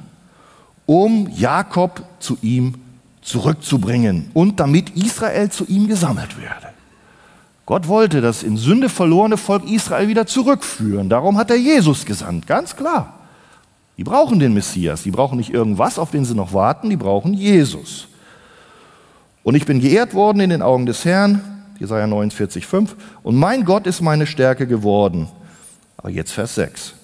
[0.87, 2.75] um Jakob zu ihm
[3.23, 6.69] zurückzubringen und damit Israel zu ihm gesammelt werde.
[7.65, 11.09] Gott wollte das in Sünde verlorene Volk Israel wieder zurückführen.
[11.09, 13.21] Darum hat er Jesus gesandt, ganz klar.
[13.97, 17.35] Die brauchen den Messias, die brauchen nicht irgendwas, auf den sie noch warten, die brauchen
[17.35, 18.09] Jesus.
[19.45, 21.41] Und ich bin geehrt worden in den Augen des Herrn,
[21.79, 25.29] Jesaja 49, 5, und mein Gott ist meine Stärke geworden.
[25.97, 26.95] Aber jetzt Vers 6.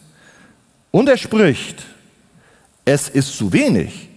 [0.91, 1.85] Und er spricht,
[2.85, 4.09] es ist zu wenig,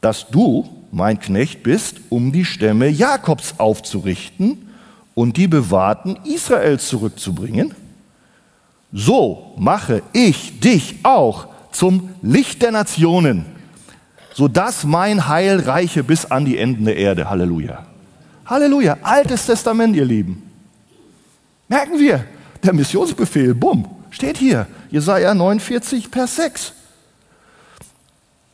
[0.00, 4.70] dass du mein Knecht bist, um die Stämme Jakobs aufzurichten
[5.14, 7.74] und die Bewahrten Israels zurückzubringen.
[8.92, 13.44] So mache ich dich auch zum Licht der Nationen,
[14.32, 17.28] sodass mein Heil reiche bis an die Enden der Erde.
[17.28, 17.84] Halleluja.
[18.46, 18.96] Halleluja.
[19.02, 20.42] Altes Testament, ihr Lieben.
[21.68, 22.24] Merken wir,
[22.62, 24.66] der Missionsbefehl, bumm, steht hier.
[24.90, 26.72] Jesaja 49, Vers 6.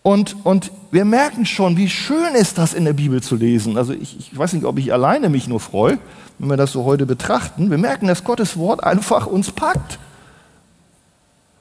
[0.02, 3.78] Und, und wir merken schon, wie schön ist das in der Bibel zu lesen.
[3.78, 5.98] Also ich, ich weiß nicht, ob ich alleine mich nur freue,
[6.38, 7.70] wenn wir das so heute betrachten.
[7.70, 10.00] Wir merken, dass Gottes Wort einfach uns packt,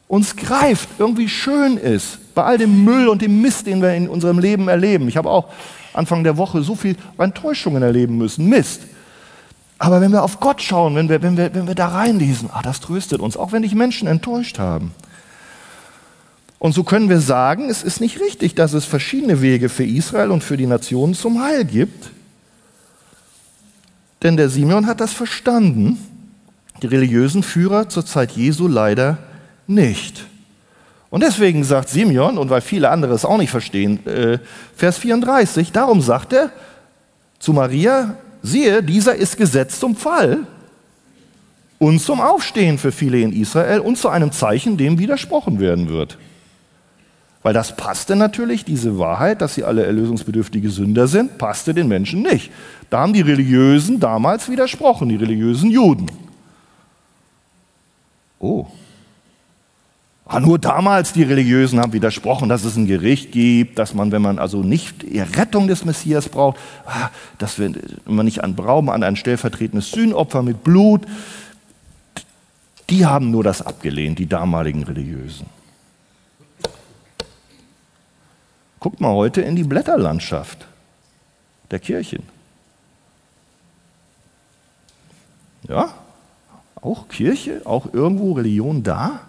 [0.08, 4.10] uns greift, irgendwie schön ist, bei all dem Müll und dem Mist, den wir in
[4.10, 5.08] unserem Leben erleben.
[5.08, 5.50] Ich habe auch
[5.94, 8.82] Anfang der Woche so viel Enttäuschungen erleben müssen, Mist.
[9.78, 12.62] Aber wenn wir auf Gott schauen, wenn wir, wenn wir, wenn wir da reinlesen, ah,
[12.64, 14.94] das tröstet uns, auch wenn dich Menschen enttäuscht haben.
[16.62, 20.30] Und so können wir sagen, es ist nicht richtig, dass es verschiedene Wege für Israel
[20.30, 22.12] und für die Nationen zum Heil gibt.
[24.22, 25.98] Denn der Simeon hat das verstanden,
[26.84, 29.18] die religiösen Führer zur Zeit Jesu leider
[29.66, 30.28] nicht.
[31.10, 34.38] Und deswegen sagt Simeon, und weil viele andere es auch nicht verstehen, äh,
[34.76, 36.52] Vers 34, darum sagt er
[37.40, 40.46] zu Maria, siehe, dieser ist gesetzt zum Fall
[41.80, 46.20] und zum Aufstehen für viele in Israel und zu einem Zeichen, dem widersprochen werden wird.
[47.44, 52.22] Weil das passte natürlich, diese Wahrheit, dass sie alle erlösungsbedürftige Sünder sind, passte den Menschen
[52.22, 52.52] nicht.
[52.90, 56.12] Da haben die Religiösen damals widersprochen, die religiösen Juden.
[58.40, 58.68] Oh.
[60.26, 64.22] Ah, nur damals die Religiösen haben widersprochen, dass es ein Gericht gibt, dass man, wenn
[64.22, 67.74] man also nicht die Rettung des Messias braucht, ah, dass wir,
[68.06, 71.02] wenn man nicht an brauchen, an ein stellvertretendes Sühnopfer mit Blut,
[72.90, 75.48] die haben nur das abgelehnt, die damaligen Religiösen.
[78.82, 80.66] Guckt mal heute in die Blätterlandschaft
[81.70, 82.24] der Kirchen.
[85.70, 85.94] Ja,
[86.82, 89.22] auch Kirche, auch irgendwo Religion da.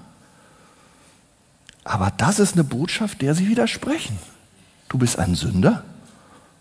[1.84, 4.18] Aber das ist eine Botschaft, der sie widersprechen.
[4.88, 5.84] Du bist ein Sünder.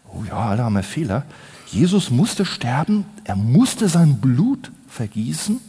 [0.10, 1.24] Oh ja, alle haben wir Fehler.
[1.68, 5.62] Jesus musste sterben, er musste sein Blut vergießen.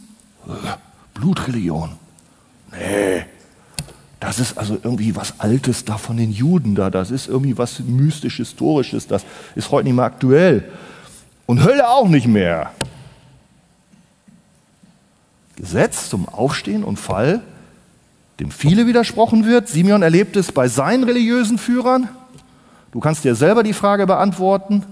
[1.13, 1.95] Blutreligion.
[2.73, 3.25] Nee,
[4.23, 7.79] das ist also irgendwie was Altes da von den Juden da, das ist irgendwie was
[7.79, 10.71] mystisch Historisches, das ist heute nicht mehr aktuell.
[11.45, 12.71] Und Hölle auch nicht mehr.
[15.57, 17.41] Gesetz zum Aufstehen und Fall,
[18.39, 19.67] dem viele widersprochen wird.
[19.67, 22.07] Simeon erlebt es bei seinen religiösen Führern.
[22.93, 24.85] Du kannst dir selber die Frage beantworten,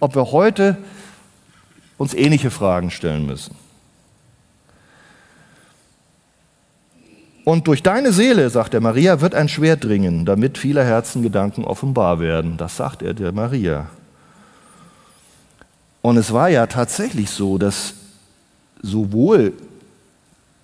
[0.00, 0.78] ob wir heute
[1.98, 3.54] uns ähnliche Fragen stellen müssen.
[7.48, 12.20] Und durch deine Seele, sagt der Maria, wird ein Schwert dringen, damit viele Herzengedanken offenbar
[12.20, 12.58] werden.
[12.58, 13.86] Das sagt er der Maria.
[16.02, 17.94] Und es war ja tatsächlich so, dass
[18.82, 19.54] sowohl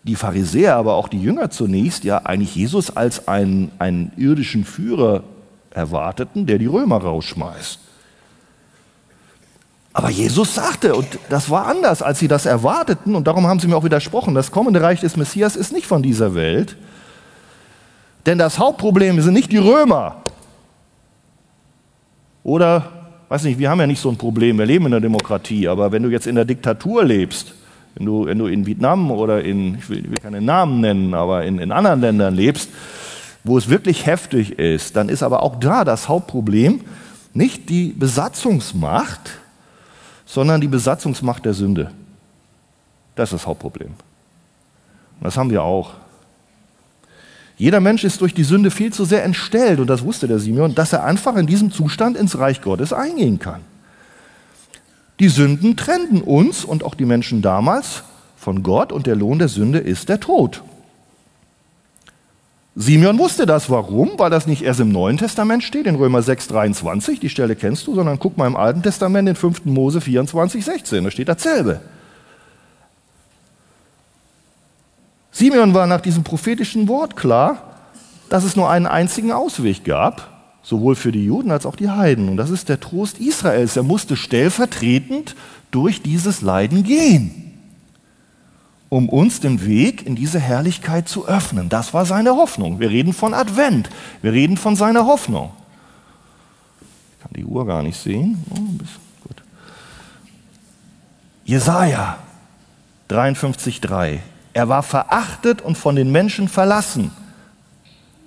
[0.03, 5.23] die Pharisäer, aber auch die Jünger zunächst ja eigentlich Jesus als einen, einen irdischen Führer
[5.71, 7.79] erwarteten, der die Römer rausschmeißt.
[9.97, 13.69] Aber Jesus sagte, und das war anders, als sie das erwarteten, und darum haben sie
[13.69, 16.77] mir auch widersprochen, das kommende Reich des Messias ist nicht von dieser Welt.
[18.27, 20.17] Denn das Hauptproblem sind nicht die Römer.
[22.43, 22.91] Oder,
[23.29, 25.93] weiß nicht, wir haben ja nicht so ein Problem, wir leben in der Demokratie, aber
[25.93, 27.55] wenn du jetzt in der Diktatur lebst,
[27.95, 31.15] wenn du, wenn du in Vietnam oder in, ich will, ich will keine Namen nennen,
[31.15, 32.69] aber in, in anderen Ländern lebst,
[33.45, 36.81] wo es wirklich heftig ist, dann ist aber auch da das Hauptproblem
[37.33, 39.39] nicht die Besatzungsmacht,
[40.35, 41.93] sondern die Besatzungsmacht der Sünde.
[43.15, 43.91] Das ist das Hauptproblem.
[43.91, 45.93] Und das haben wir auch.
[47.57, 50.75] Jeder Mensch ist durch die Sünde viel zu sehr entstellt, und das wusste der Simeon,
[50.75, 53.61] dass er einfach in diesem Zustand ins Reich Gottes eingehen kann.
[55.21, 58.03] Die Sünden trennten uns und auch die Menschen damals
[58.37, 60.65] von Gott und der Lohn der Sünde ist der Tod.
[62.77, 63.71] Simeon wusste das.
[63.71, 64.19] Warum?
[64.19, 67.87] Weil das nicht erst im Neuen Testament steht, in Römer 6, 23, die Stelle kennst
[67.87, 69.65] du, sondern guck mal im Alten Testament, in 5.
[69.67, 71.81] Mose 24, 16, da steht dasselbe.
[75.31, 77.75] Simeon war nach diesem prophetischen Wort klar,
[78.29, 80.31] dass es nur einen einzigen Ausweg gab,
[80.63, 82.29] sowohl für die Juden als auch die Heiden.
[82.29, 83.77] Und das ist der Trost Israels.
[83.77, 85.37] Er musste stellvertretend
[85.71, 87.54] durch dieses Leiden gehen,
[88.95, 91.69] um uns den Weg in diese Herrlichkeit zu öffnen.
[91.69, 92.79] Das war seine Hoffnung.
[92.79, 93.91] Wir reden von Advent.
[94.23, 95.51] Wir reden von seiner Hoffnung.
[97.11, 98.45] Ich kann die Uhr gar nicht sehen.
[98.51, 98.85] Oh,
[99.27, 99.43] gut.
[101.45, 102.19] Jesaja
[103.11, 104.21] 53,3.
[104.53, 107.11] Er war verachtet und von den Menschen verlassen.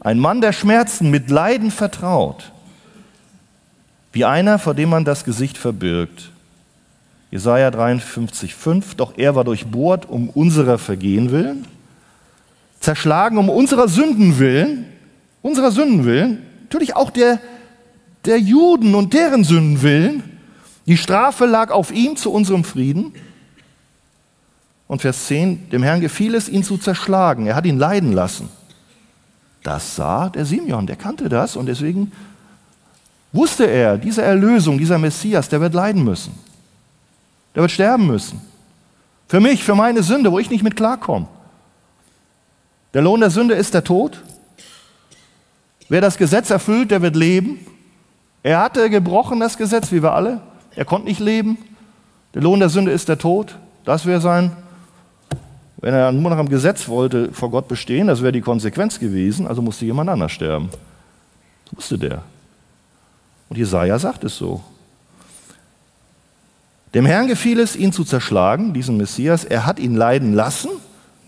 [0.02, 2.52] Ein Mann der Schmerzen, mit Leiden vertraut.
[4.12, 6.30] Wie einer, vor dem man das Gesicht verbirgt.
[7.32, 8.96] Jesaja 53,5.
[8.96, 11.66] Doch er war durchbohrt um unserer Vergehen willen,
[12.80, 14.86] zerschlagen um unserer Sünden willen,
[15.42, 17.40] unserer Sünden willen, natürlich auch der,
[18.26, 20.24] der Juden und deren Sünden willen.
[20.86, 23.14] Die Strafe lag auf ihm zu unserem Frieden.
[24.88, 27.46] Und Vers 10, dem Herrn gefiel es, ihn zu zerschlagen.
[27.46, 28.50] Er hat ihn leiden lassen.
[29.64, 32.14] Das sah der Simeon, der kannte das und deswegen
[33.34, 36.32] wusste er, diese Erlösung, dieser Messias, der wird leiden müssen.
[37.58, 38.40] Der wird sterben müssen.
[39.28, 41.28] Für mich, für meine Sünde, wo ich nicht mit klarkomme.
[42.94, 44.24] Der Lohn der Sünde ist der Tod.
[45.90, 47.60] Wer das Gesetz erfüllt, der wird leben.
[48.44, 50.40] Er hatte gebrochen das Gesetz, wie wir alle.
[50.76, 51.58] Er konnte nicht leben.
[52.34, 53.58] Der Lohn der Sünde ist der Tod.
[53.84, 54.56] Das wäre sein
[55.78, 59.48] wenn er nur nach dem Gesetz wollte vor Gott bestehen, das wäre die Konsequenz gewesen,
[59.48, 60.70] also musste jemand anders sterben.
[61.66, 62.24] Das wusste der.
[63.50, 64.62] Und Jesaja sagt es so.
[66.94, 69.44] Dem Herrn gefiel es, ihn zu zerschlagen, diesen Messias.
[69.44, 70.70] Er hat ihn leiden lassen.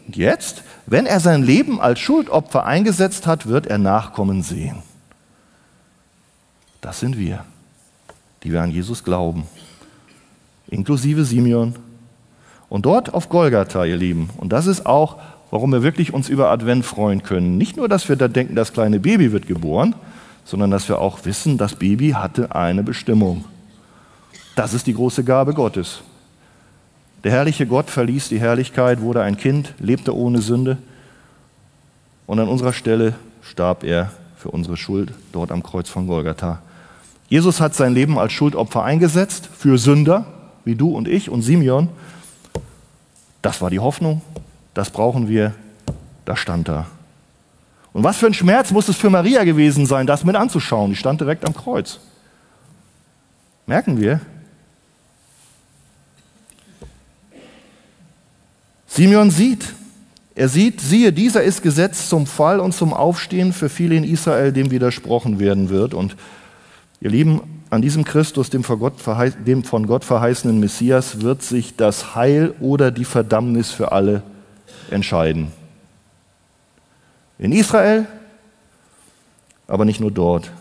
[0.07, 4.77] Und jetzt, wenn er sein Leben als Schuldopfer eingesetzt hat, wird er Nachkommen sehen.
[6.81, 7.43] Das sind wir,
[8.43, 9.43] die wir an Jesus glauben.
[10.69, 11.75] Inklusive Simeon
[12.69, 15.17] und dort auf Golgatha, ihr Lieben, und das ist auch,
[15.49, 17.57] warum wir wirklich uns über Advent freuen können.
[17.57, 19.95] Nicht nur, dass wir da denken, das kleine Baby wird geboren,
[20.45, 23.43] sondern dass wir auch wissen, das Baby hatte eine Bestimmung.
[24.59, 26.01] Das ist die große Gabe Gottes.
[27.23, 30.77] Der herrliche Gott verließ die Herrlichkeit, wurde ein Kind, lebte ohne Sünde
[32.27, 36.61] und an unserer Stelle starb er für unsere Schuld dort am Kreuz von Golgatha.
[37.29, 40.25] Jesus hat sein Leben als Schuldopfer eingesetzt für Sünder,
[40.65, 41.87] wie du und ich und Simeon,
[43.41, 44.21] das war die Hoffnung,
[44.73, 45.53] das brauchen wir,
[46.25, 46.87] das stand da.
[47.93, 50.89] Und was für ein Schmerz muss es für Maria gewesen sein, das mit anzuschauen?
[50.89, 52.01] Die stand direkt am Kreuz.
[53.65, 54.19] Merken wir?
[58.89, 59.75] Simeon sieht,
[60.33, 64.51] er sieht, siehe, dieser ist gesetzt zum Fall und zum Aufstehen für viele in Israel,
[64.51, 65.93] dem widersprochen werden wird.
[65.93, 66.15] Und
[66.99, 68.95] ihr Lieben, an diesem Christus, dem von, Gott
[69.45, 74.23] dem von Gott verheißenen Messias, wird sich das Heil oder die Verdammnis für alle
[74.89, 75.51] entscheiden.
[77.37, 78.07] In Israel,
[79.67, 80.51] aber nicht nur dort.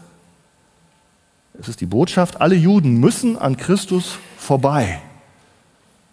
[1.58, 5.00] Es ist die Botschaft, alle Juden müssen an Christus vorbei.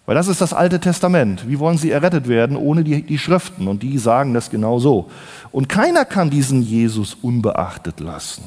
[0.06, 1.48] Weil das ist das Alte Testament.
[1.48, 3.68] Wie wollen sie errettet werden ohne die, die Schriften?
[3.68, 5.10] Und die sagen das genau so.
[5.52, 8.44] Und keiner kann diesen Jesus unbeachtet lassen.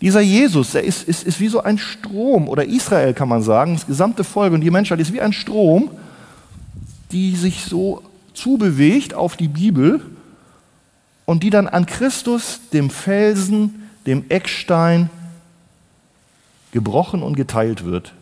[0.00, 3.74] Dieser Jesus, der ist, ist, ist wie so ein Strom, oder Israel kann man sagen,
[3.74, 5.90] das gesamte Volk und die Menschheit ist wie ein Strom,
[7.10, 8.02] die sich so
[8.34, 10.00] zubewegt auf die Bibel
[11.24, 15.10] und die dann an Christus, dem Felsen, dem Eckstein,
[16.72, 18.12] gebrochen und geteilt wird.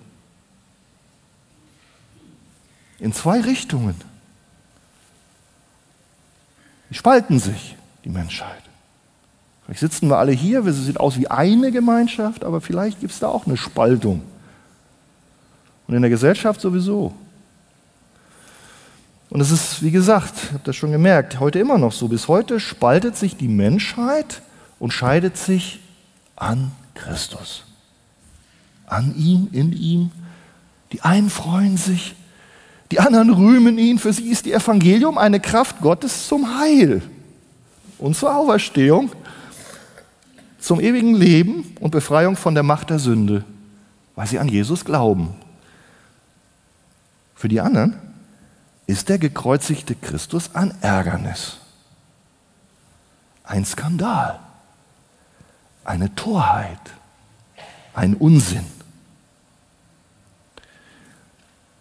[2.99, 3.95] In zwei Richtungen.
[6.91, 8.63] Die spalten sich, die Menschheit.
[9.65, 13.19] Vielleicht sitzen wir alle hier, wir sehen aus wie eine Gemeinschaft, aber vielleicht gibt es
[13.19, 14.23] da auch eine Spaltung.
[15.89, 17.13] Und in der Gesellschaft sowieso.
[19.29, 22.09] Und es ist, wie gesagt, ich habe das schon gemerkt, heute immer noch so.
[22.09, 24.41] Bis heute spaltet sich die Menschheit
[24.79, 25.81] und scheidet sich
[26.37, 27.65] an Christus.
[28.87, 30.13] An ihm, in ihm.
[30.93, 32.15] Die einen freuen sich,
[32.91, 33.99] die anderen rühmen ihn.
[33.99, 37.03] Für sie ist die Evangelium eine Kraft Gottes zum Heil
[37.99, 39.11] und zur Auferstehung
[40.59, 43.45] zum ewigen Leben und Befreiung von der Macht der Sünde,
[44.17, 45.35] weil sie an Jesus glauben.
[47.35, 47.97] Für die anderen
[48.87, 51.59] ist der gekreuzigte Christus ein Ärgernis.
[53.47, 54.41] ein Skandal,
[55.85, 56.81] eine Torheit,
[57.95, 58.67] ein Unsinn.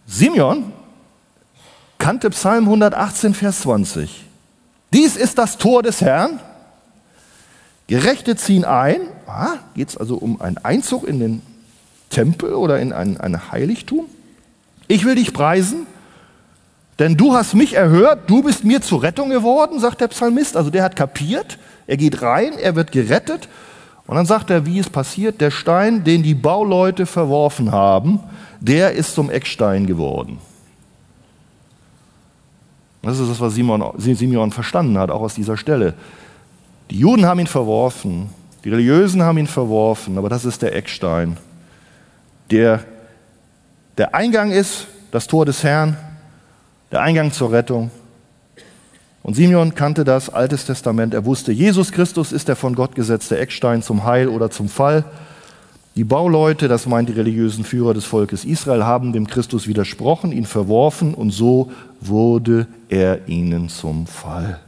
[0.06, 0.72] Simeon
[2.06, 4.22] kannte Psalm 118, Vers 20.
[4.92, 6.38] Dies ist das Tor des Herrn.
[7.88, 9.00] Gerechte ziehen ein.
[9.26, 11.42] Ah, Geht es also um einen Einzug in den
[12.08, 14.06] Tempel oder in ein, ein Heiligtum?
[14.86, 15.88] Ich will dich preisen,
[17.00, 20.56] denn du hast mich erhört, du bist mir zur Rettung geworden, sagt der Psalmist.
[20.56, 23.48] Also der hat kapiert, er geht rein, er wird gerettet.
[24.06, 28.20] Und dann sagt er, wie es passiert, der Stein, den die Bauleute verworfen haben,
[28.60, 30.38] der ist zum Eckstein geworden.
[33.02, 35.94] Das ist das, was Simon, Simeon verstanden hat, auch aus dieser Stelle.
[36.90, 38.30] Die Juden haben ihn verworfen,
[38.64, 41.36] die Religiösen haben ihn verworfen, aber das ist der Eckstein.
[42.50, 42.84] Der,
[43.98, 45.96] der Eingang ist das Tor des Herrn,
[46.92, 47.90] der Eingang zur Rettung.
[49.22, 51.12] Und Simeon kannte das Altes Testament.
[51.12, 55.04] Er wusste, Jesus Christus ist der von Gott gesetzte Eckstein zum Heil oder zum Fall.
[55.96, 60.44] Die Bauleute, das meint die religiösen Führer des Volkes Israel, haben dem Christus widersprochen, ihn
[60.44, 61.72] verworfen und so
[62.02, 64.60] wurde er ihnen zum Fall.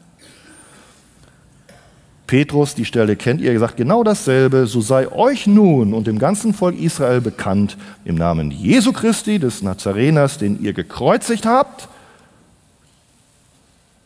[2.27, 6.55] Petrus, die Stelle kennt ihr, gesagt genau dasselbe, so sei euch nun und dem ganzen
[6.55, 7.77] Volk Israel bekannt,
[8.07, 11.89] im Namen Jesu Christi, des Nazareners, den ihr gekreuzigt habt,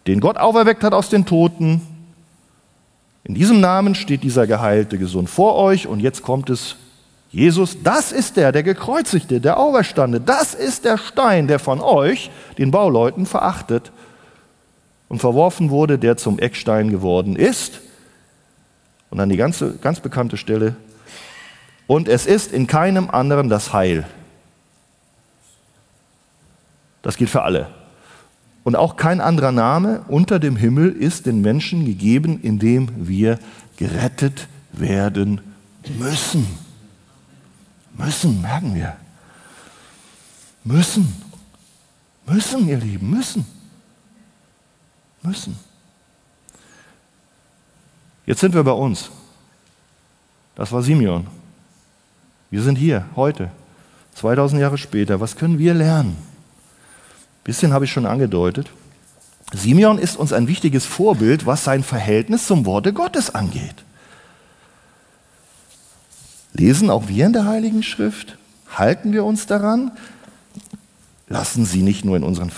[0.09, 1.83] den Gott auferweckt hat aus den Toten.
[3.23, 6.77] In diesem Namen steht dieser Geheilte gesund vor euch und jetzt kommt es
[7.33, 12.31] Jesus, das ist der, der gekreuzigte, der Auferstande, das ist der Stein, der von euch,
[12.59, 13.91] den Bauleuten, verachtet
[15.09, 17.81] und verworfen wurde, der zum Eckstein geworden ist.
[19.09, 20.77] Und dann die ganze, ganz bekannte Stelle.
[21.87, 24.07] Und es ist in keinem anderen das Heil.
[27.01, 27.69] Das gilt für alle.
[28.63, 33.39] Und auch kein anderer Name unter dem Himmel ist den Menschen gegeben, in dem wir
[33.77, 35.41] gerettet werden
[35.99, 36.47] müssen.
[37.97, 38.97] Müssen, merken wir.
[40.65, 41.13] Müssen.
[42.27, 43.45] Müssen, ihr Lieben, müssen.
[45.23, 45.57] Müssen.
[48.27, 49.11] Jetzt sind wir bei uns.
[50.55, 51.27] Das war Simeon.
[52.51, 53.51] Wir sind hier, heute,
[54.15, 55.21] 2000 Jahre später.
[55.21, 56.17] Was können wir lernen?
[56.17, 58.71] Ein bisschen habe ich schon angedeutet.
[59.53, 63.85] Simeon ist uns ein wichtiges Vorbild, was sein Verhältnis zum Worte Gottes angeht.
[66.53, 68.37] Lesen auch wir in der Heiligen Schrift?
[68.75, 69.93] Halten wir uns daran?
[71.29, 72.51] Lassen sie nicht nur in unseren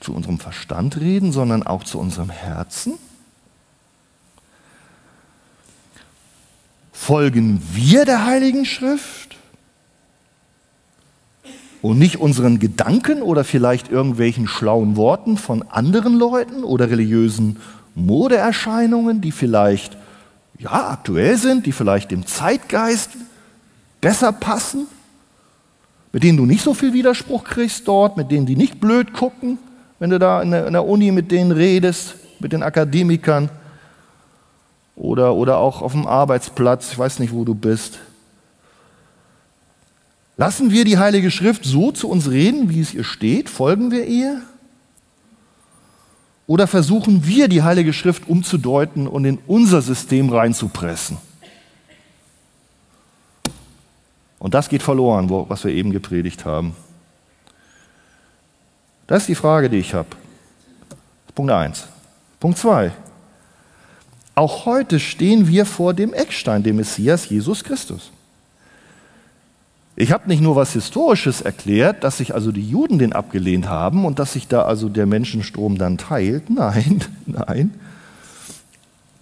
[0.00, 2.94] zu unserem Verstand reden, sondern auch zu unserem Herzen?
[6.92, 9.36] Folgen wir der Heiligen Schrift
[11.82, 17.58] und nicht unseren Gedanken oder vielleicht irgendwelchen schlauen Worten von anderen Leuten oder religiösen
[17.96, 19.96] Modeerscheinungen, die vielleicht
[20.58, 23.10] ja aktuell sind, die vielleicht dem Zeitgeist
[24.02, 24.86] besser passen,
[26.12, 29.56] mit denen du nicht so viel Widerspruch kriegst dort, mit denen die nicht blöd gucken,
[29.98, 33.48] wenn du da in der, Uni mit denen redest, mit den Akademikern
[34.96, 38.00] oder, oder auch auf dem Arbeitsplatz, ich weiß nicht, wo du bist.
[40.36, 43.48] Lassen wir die Heilige Schrift so zu uns reden, wie es ihr steht?
[43.48, 44.42] Folgen wir ihr?
[46.46, 51.16] Oder versuchen wir, die Heilige Schrift umzudeuten und in unser System reinzupressen?
[54.52, 56.76] Und das geht verloren, was wir eben gepredigt haben.
[59.06, 60.08] Das ist die Frage, die ich habe.
[61.34, 61.88] Punkt 1.
[62.38, 62.92] Punkt 2.
[64.34, 68.12] Auch heute stehen wir vor dem Eckstein, dem Messias Jesus Christus.
[69.96, 74.04] Ich habe nicht nur was Historisches erklärt, dass sich also die Juden den abgelehnt haben
[74.04, 76.50] und dass sich da also der Menschenstrom dann teilt.
[76.54, 77.72] Nein, nein.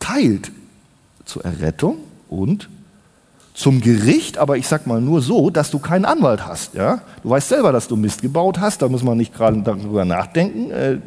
[0.01, 0.51] Teilt
[1.25, 2.69] zur Errettung und
[3.61, 6.75] zum Gericht, aber ich sag mal nur so, dass du keinen Anwalt hast.
[6.75, 7.03] Ja?
[7.23, 10.71] Du weißt selber, dass du Mist gebaut hast, da muss man nicht gerade darüber nachdenken.
[10.71, 10.99] Äh,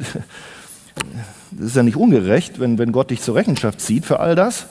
[1.50, 4.66] das ist ja nicht ungerecht, wenn, wenn Gott dich zur Rechenschaft zieht für all das.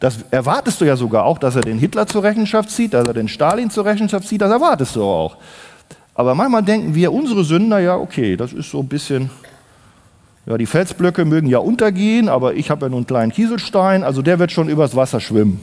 [0.00, 3.14] Das erwartest du ja sogar auch, dass er den Hitler zur Rechenschaft zieht, dass er
[3.14, 5.36] den Stalin zur Rechenschaft zieht, das erwartest du auch.
[6.14, 9.30] Aber manchmal denken wir, unsere Sünder, ja, okay, das ist so ein bisschen,
[10.46, 14.22] ja, die Felsblöcke mögen ja untergehen, aber ich habe ja nur einen kleinen Kieselstein, also
[14.22, 15.60] der wird schon übers Wasser schwimmen.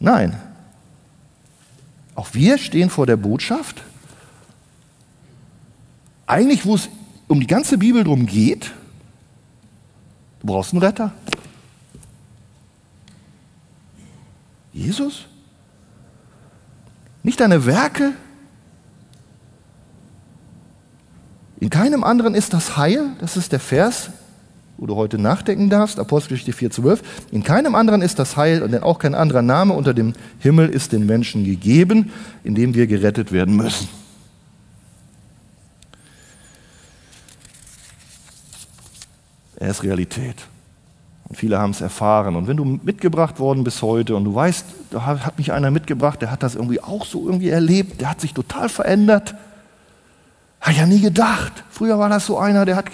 [0.00, 0.36] Nein.
[2.14, 3.82] Auch wir stehen vor der Botschaft,
[6.26, 6.88] eigentlich wo es
[7.28, 8.72] um die ganze Bibel drum geht,
[10.40, 11.12] du brauchst einen Retter.
[14.72, 15.26] Jesus?
[17.22, 18.12] Nicht deine Werke?
[21.58, 24.10] In keinem anderen ist das Heil, das ist der Vers,
[24.80, 27.00] wo du heute nachdenken darfst, Apostelgeschichte 4,12.
[27.32, 30.70] In keinem anderen ist das Heil und denn auch kein anderer Name unter dem Himmel
[30.70, 32.10] ist den Menschen gegeben,
[32.44, 33.88] in dem wir gerettet werden müssen.
[39.56, 40.36] Er ist Realität.
[41.28, 42.34] Und viele haben es erfahren.
[42.34, 46.22] Und wenn du mitgebracht worden bist heute und du weißt, da hat mich einer mitgebracht,
[46.22, 49.34] der hat das irgendwie auch so irgendwie erlebt, der hat sich total verändert.
[50.70, 51.64] Ich ja nie gedacht.
[51.70, 52.86] Früher war das so einer, der hat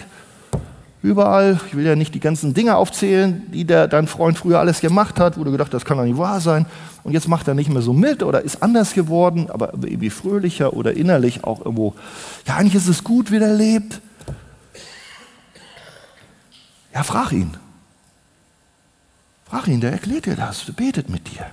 [1.07, 4.81] überall, ich will ja nicht die ganzen Dinge aufzählen, die der, dein Freund früher alles
[4.81, 6.67] gemacht hat, wo du gedacht hast, das kann doch nicht wahr sein.
[7.05, 10.75] Und jetzt macht er nicht mehr so mit oder ist anders geworden, aber irgendwie fröhlicher
[10.75, 11.95] oder innerlich auch irgendwo.
[12.47, 14.01] Ja, eigentlich ist es gut, wie der lebt.
[16.93, 17.55] Ja, frag ihn.
[19.45, 21.47] Frag ihn, der erklärt dir das, der betet mit dir.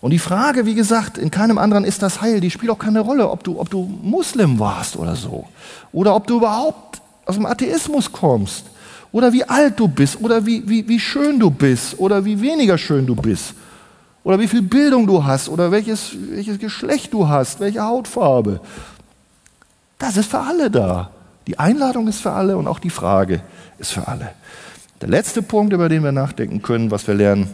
[0.00, 3.00] Und die Frage, wie gesagt, in keinem anderen ist das Heil, die spielt auch keine
[3.00, 5.46] Rolle, ob du, ob du Muslim warst oder so.
[5.92, 8.66] Oder ob du überhaupt aus dem Atheismus kommst.
[9.12, 10.20] Oder wie alt du bist.
[10.20, 11.98] Oder wie, wie, wie schön du bist.
[11.98, 13.54] Oder wie weniger schön du bist.
[14.22, 15.48] Oder wie viel Bildung du hast.
[15.48, 17.60] Oder welches, welches Geschlecht du hast.
[17.60, 18.60] Welche Hautfarbe.
[19.98, 21.10] Das ist für alle da.
[21.46, 23.42] Die Einladung ist für alle und auch die Frage
[23.78, 24.32] ist für alle.
[25.00, 27.50] Der letzte Punkt, über den wir nachdenken können, was wir lernen.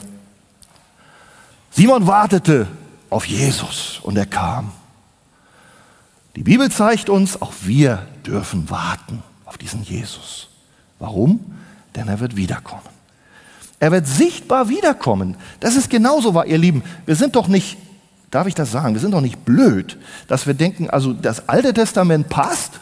[1.71, 2.67] Simon wartete
[3.11, 4.73] auf Jesus und er kam.
[6.35, 10.49] Die Bibel zeigt uns, auch wir dürfen warten auf diesen Jesus.
[10.99, 11.41] Warum?
[11.95, 12.83] Denn er wird wiederkommen.
[13.79, 15.37] Er wird sichtbar wiederkommen.
[15.61, 16.83] Das ist genauso wahr, ihr Lieben.
[17.05, 17.77] Wir sind doch nicht,
[18.31, 21.73] darf ich das sagen, wir sind doch nicht blöd, dass wir denken, also das Alte
[21.75, 22.81] Testament passt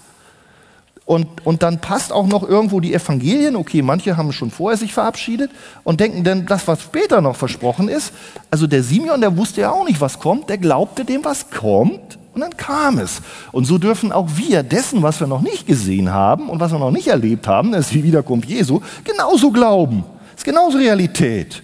[1.06, 3.56] und, und dann passt auch noch irgendwo die Evangelien.
[3.56, 5.50] Okay, manche haben schon vorher sich verabschiedet
[5.82, 8.12] und denken denn das, was später noch versprochen ist.
[8.50, 10.48] Also der Simeon, der wusste ja auch nicht, was kommt.
[10.48, 12.18] Der glaubte dem, was kommt.
[12.34, 13.22] Und dann kam es.
[13.52, 16.78] Und so dürfen auch wir dessen, was wir noch nicht gesehen haben und was wir
[16.78, 20.04] noch nicht erlebt haben, das ist die Wiederkunft Jesu, genauso glauben.
[20.32, 21.62] Das ist genauso Realität.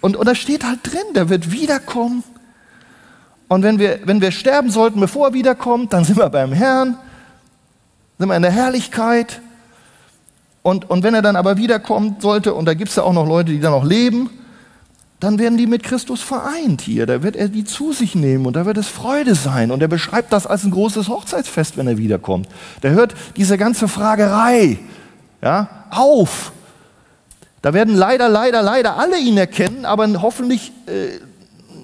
[0.00, 2.24] Und, und da steht halt drin, der wird wiederkommen.
[3.48, 6.98] Und wenn wir, wenn wir sterben sollten, bevor er wiederkommt, dann sind wir beim Herrn
[8.18, 9.40] sind wir in der Herrlichkeit.
[10.62, 13.26] Und, und wenn er dann aber wiederkommen sollte, und da gibt es ja auch noch
[13.26, 14.30] Leute, die dann noch leben,
[15.26, 17.04] dann werden die mit Christus vereint hier.
[17.04, 19.72] Da wird er die zu sich nehmen und da wird es Freude sein.
[19.72, 22.48] Und er beschreibt das als ein großes Hochzeitsfest, wenn er wiederkommt.
[22.84, 24.78] Der hört diese ganze Fragerei
[25.42, 26.52] ja, auf.
[27.60, 31.18] Da werden leider, leider, leider alle ihn erkennen, aber hoffentlich äh,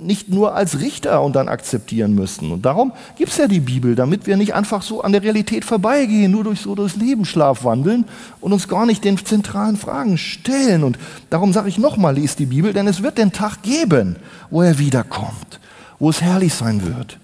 [0.04, 2.50] nicht nur als Richter und dann akzeptieren müssen.
[2.50, 5.64] Und darum gibt es ja die Bibel, damit wir nicht einfach so an der Realität
[5.64, 8.04] vorbeigehen, nur durch so durchs Lebensschlaf wandeln
[8.40, 10.84] und uns gar nicht den zentralen Fragen stellen.
[10.84, 10.98] Und
[11.30, 14.16] darum sage ich nochmal, liest die Bibel, denn es wird den Tag geben,
[14.50, 15.60] wo er wiederkommt,
[15.98, 17.18] wo es herrlich sein wird.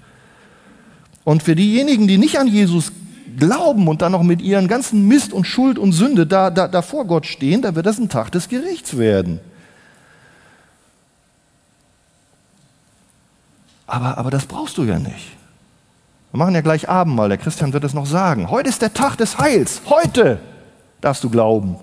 [1.24, 2.92] Und für diejenigen, die nicht an Jesus
[3.38, 6.82] glauben und dann noch mit ihren ganzen Mist und Schuld und Sünde da, da, da
[6.82, 9.40] vor Gott stehen, da wird das ein Tag des Gerichts werden.
[13.88, 15.36] Aber, aber das brauchst du ja nicht.
[16.30, 18.50] Wir machen ja gleich Abendmahl, der Christian wird es noch sagen.
[18.50, 19.80] Heute ist der Tag des Heils.
[19.88, 20.38] Heute
[21.00, 21.76] darfst du glauben.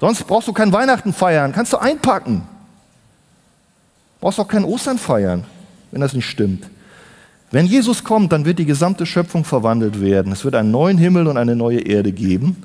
[0.00, 2.42] Sonst brauchst du kein Weihnachten feiern, kannst du einpacken.
[4.20, 5.44] Brauchst auch kein Ostern feiern,
[5.90, 6.70] wenn das nicht stimmt.
[7.50, 10.32] Wenn Jesus kommt, dann wird die gesamte Schöpfung verwandelt werden.
[10.32, 12.62] Es wird einen neuen Himmel und eine neue Erde geben.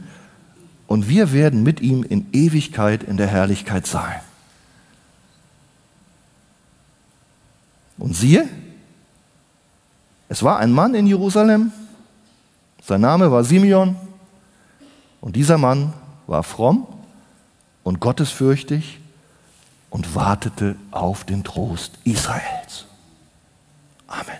[0.85, 4.21] Und wir werden mit ihm in Ewigkeit in der Herrlichkeit sein.
[7.99, 8.47] Und siehe,
[10.29, 11.71] es war ein Mann in Jerusalem,
[12.83, 13.95] sein Name war Simeon,
[15.21, 15.93] und dieser Mann
[16.27, 16.87] war fromm
[17.83, 18.99] und gottesfürchtig
[19.89, 22.85] und wartete auf den Trost Israels.
[24.07, 24.38] Amen.